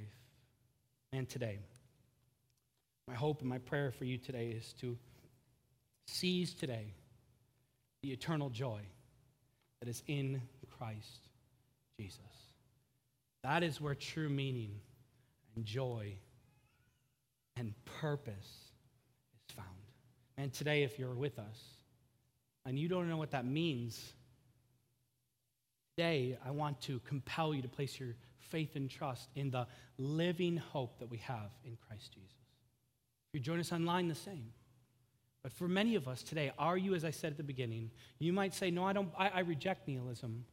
And 1.13 1.29
today, 1.29 1.59
my 3.07 3.15
hope 3.15 3.39
and 3.39 3.49
my 3.49 3.59
prayer 3.59 3.91
for 3.91 4.03
you 4.03 4.17
today 4.17 4.47
is 4.47 4.73
to 4.81 4.97
seize 6.07 6.53
today 6.53 6.93
the 8.01 8.11
eternal 8.11 8.49
joy 8.49 8.81
that 9.79 9.87
is 9.87 10.03
in 10.07 10.41
Christ 10.77 11.29
Jesus. 11.97 12.42
That 13.43 13.63
is 13.63 13.81
where 13.81 13.95
true 13.95 14.29
meaning 14.29 14.79
and 15.55 15.65
joy 15.65 16.13
and 17.57 17.73
purpose 17.99 18.71
is 19.47 19.55
found. 19.55 19.67
And 20.37 20.53
today, 20.53 20.83
if 20.83 20.97
you're 20.97 21.13
with 21.13 21.37
us 21.37 21.59
and 22.65 22.79
you 22.79 22.87
don't 22.87 23.09
know 23.09 23.17
what 23.17 23.31
that 23.31 23.45
means, 23.45 24.13
today 25.95 26.37
I 26.45 26.51
want 26.51 26.81
to 26.81 26.99
compel 26.99 27.53
you 27.53 27.61
to 27.61 27.67
place 27.67 27.99
your 27.99 28.15
faith 28.39 28.75
and 28.75 28.89
trust 28.89 29.29
in 29.35 29.51
the 29.51 29.67
living 29.97 30.57
hope 30.57 30.99
that 30.99 31.09
we 31.09 31.17
have 31.17 31.51
in 31.65 31.77
Christ 31.87 32.13
Jesus. 32.13 32.31
If 33.29 33.39
you 33.39 33.39
join 33.39 33.59
us 33.59 33.71
online, 33.71 34.07
the 34.07 34.15
same. 34.15 34.51
But 35.43 35.51
for 35.51 35.67
many 35.67 35.95
of 35.95 36.07
us 36.07 36.23
today, 36.23 36.51
are 36.57 36.77
you, 36.77 36.95
as 36.95 37.03
I 37.03 37.11
said 37.11 37.31
at 37.31 37.37
the 37.37 37.43
beginning, 37.43 37.91
you 38.19 38.31
might 38.31 38.53
say, 38.53 38.71
No, 38.71 38.85
I 38.85 38.93
don't, 38.93 39.09
I, 39.17 39.27
I 39.29 39.39
reject 39.41 39.87
nihilism. 39.89 40.45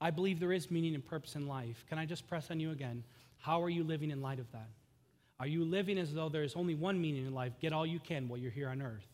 I 0.00 0.10
believe 0.10 0.38
there 0.38 0.52
is 0.52 0.70
meaning 0.70 0.94
and 0.94 1.04
purpose 1.04 1.34
in 1.34 1.46
life. 1.46 1.84
Can 1.88 1.98
I 1.98 2.06
just 2.06 2.28
press 2.28 2.50
on 2.50 2.60
you 2.60 2.70
again? 2.70 3.02
How 3.38 3.62
are 3.62 3.70
you 3.70 3.84
living 3.84 4.10
in 4.10 4.22
light 4.22 4.38
of 4.38 4.50
that? 4.52 4.68
Are 5.40 5.46
you 5.46 5.64
living 5.64 5.98
as 5.98 6.12
though 6.12 6.28
there 6.28 6.42
is 6.42 6.54
only 6.56 6.74
one 6.74 7.00
meaning 7.00 7.26
in 7.26 7.34
life? 7.34 7.52
Get 7.60 7.72
all 7.72 7.86
you 7.86 8.00
can 8.00 8.28
while 8.28 8.38
you're 8.38 8.50
here 8.50 8.68
on 8.68 8.82
earth. 8.82 9.06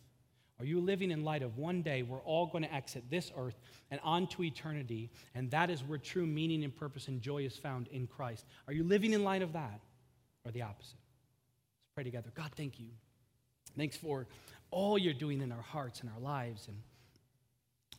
Are 0.60 0.64
you 0.64 0.80
living 0.80 1.10
in 1.10 1.24
light 1.24 1.42
of 1.42 1.58
one 1.58 1.82
day 1.82 2.02
we're 2.02 2.20
all 2.20 2.46
going 2.46 2.62
to 2.64 2.72
exit 2.72 3.04
this 3.10 3.32
earth 3.36 3.58
and 3.90 4.00
on 4.04 4.28
to 4.28 4.44
eternity, 4.44 5.10
and 5.34 5.50
that 5.50 5.68
is 5.68 5.82
where 5.82 5.98
true 5.98 6.26
meaning 6.26 6.62
and 6.64 6.74
purpose 6.74 7.08
and 7.08 7.20
joy 7.20 7.42
is 7.42 7.56
found 7.56 7.88
in 7.88 8.06
Christ? 8.06 8.46
Are 8.68 8.72
you 8.72 8.84
living 8.84 9.12
in 9.12 9.24
light 9.24 9.42
of 9.42 9.52
that 9.54 9.80
or 10.44 10.52
the 10.52 10.62
opposite? 10.62 10.94
Let's 10.94 11.94
pray 11.94 12.04
together. 12.04 12.30
God, 12.34 12.52
thank 12.56 12.78
you. 12.78 12.86
Thanks 13.76 13.96
for 13.96 14.28
all 14.70 14.96
you're 14.96 15.12
doing 15.12 15.40
in 15.40 15.50
our 15.50 15.62
hearts 15.62 16.00
and 16.00 16.10
our 16.10 16.20
lives 16.20 16.68
and 16.68 16.76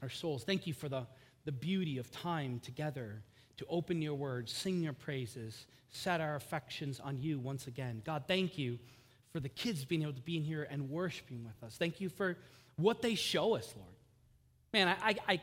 our 0.01 0.09
souls. 0.09 0.43
Thank 0.43 0.65
you 0.65 0.73
for 0.73 0.87
the, 0.87 1.05
the 1.45 1.51
beauty 1.51 1.97
of 1.97 2.11
time 2.11 2.59
together 2.59 3.21
to 3.57 3.65
open 3.69 4.01
your 4.01 4.15
words, 4.15 4.51
sing 4.51 4.81
your 4.81 4.93
praises, 4.93 5.67
set 5.89 6.19
our 6.19 6.35
affections 6.35 6.99
on 6.99 7.17
you 7.17 7.39
once 7.39 7.67
again. 7.67 8.01
God, 8.05 8.23
thank 8.27 8.57
you 8.57 8.77
for 9.31 9.39
the 9.39 9.49
kids 9.49 9.85
being 9.85 10.01
able 10.01 10.13
to 10.13 10.21
be 10.21 10.37
in 10.37 10.43
here 10.43 10.67
and 10.69 10.89
worshiping 10.89 11.43
with 11.45 11.63
us. 11.63 11.77
Thank 11.77 12.01
you 12.01 12.09
for 12.09 12.37
what 12.77 13.01
they 13.01 13.15
show 13.15 13.55
us, 13.55 13.73
Lord. 13.77 13.93
Man, 14.73 14.87
I, 14.89 15.09
I, 15.09 15.15
I, 15.27 15.41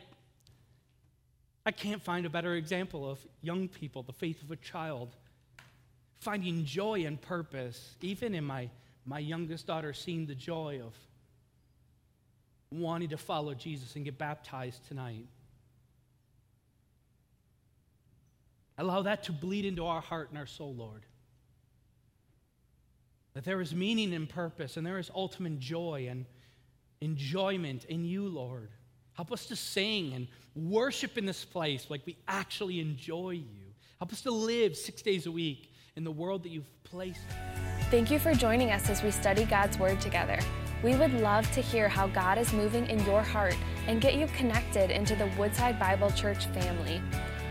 I 1.64 1.70
can't 1.70 2.02
find 2.02 2.26
a 2.26 2.30
better 2.30 2.54
example 2.54 3.08
of 3.08 3.18
young 3.40 3.68
people, 3.68 4.02
the 4.02 4.12
faith 4.12 4.42
of 4.42 4.50
a 4.50 4.56
child, 4.56 5.16
finding 6.20 6.64
joy 6.64 7.04
and 7.06 7.20
purpose, 7.20 7.96
even 8.02 8.34
in 8.34 8.44
my, 8.44 8.68
my 9.06 9.18
youngest 9.18 9.66
daughter 9.66 9.92
seeing 9.92 10.26
the 10.26 10.34
joy 10.34 10.80
of 10.84 10.94
wanting 12.70 13.10
to 13.10 13.16
follow 13.16 13.54
Jesus 13.54 13.96
and 13.96 14.04
get 14.04 14.18
baptized 14.18 14.86
tonight. 14.88 15.26
Allow 18.82 19.02
that 19.02 19.22
to 19.24 19.32
bleed 19.32 19.64
into 19.64 19.86
our 19.86 20.00
heart 20.00 20.30
and 20.30 20.38
our 20.38 20.46
soul, 20.46 20.74
Lord. 20.74 21.06
That 23.34 23.44
there 23.44 23.60
is 23.60 23.72
meaning 23.72 24.12
and 24.12 24.28
purpose, 24.28 24.76
and 24.76 24.84
there 24.84 24.98
is 24.98 25.08
ultimate 25.14 25.60
joy 25.60 26.08
and 26.10 26.26
enjoyment 27.00 27.84
in 27.84 28.04
you, 28.04 28.26
Lord. 28.26 28.70
Help 29.12 29.30
us 29.30 29.46
to 29.46 29.56
sing 29.56 30.14
and 30.14 30.26
worship 30.56 31.16
in 31.16 31.26
this 31.26 31.44
place 31.44 31.90
like 31.90 32.04
we 32.06 32.16
actually 32.26 32.80
enjoy 32.80 33.30
you. 33.30 33.72
Help 34.00 34.12
us 34.12 34.20
to 34.22 34.32
live 34.32 34.76
six 34.76 35.00
days 35.00 35.26
a 35.26 35.30
week 35.30 35.72
in 35.94 36.02
the 36.02 36.10
world 36.10 36.42
that 36.42 36.48
you've 36.48 36.82
placed. 36.82 37.20
Thank 37.88 38.10
you 38.10 38.18
for 38.18 38.34
joining 38.34 38.72
us 38.72 38.90
as 38.90 39.00
we 39.00 39.12
study 39.12 39.44
God's 39.44 39.78
Word 39.78 40.00
together. 40.00 40.40
We 40.82 40.96
would 40.96 41.14
love 41.20 41.48
to 41.52 41.60
hear 41.60 41.88
how 41.88 42.08
God 42.08 42.36
is 42.36 42.52
moving 42.52 42.88
in 42.88 42.98
your 43.06 43.22
heart 43.22 43.56
and 43.86 44.00
get 44.00 44.16
you 44.16 44.26
connected 44.26 44.90
into 44.90 45.14
the 45.14 45.30
Woodside 45.38 45.78
Bible 45.78 46.10
Church 46.10 46.46
family. 46.46 47.00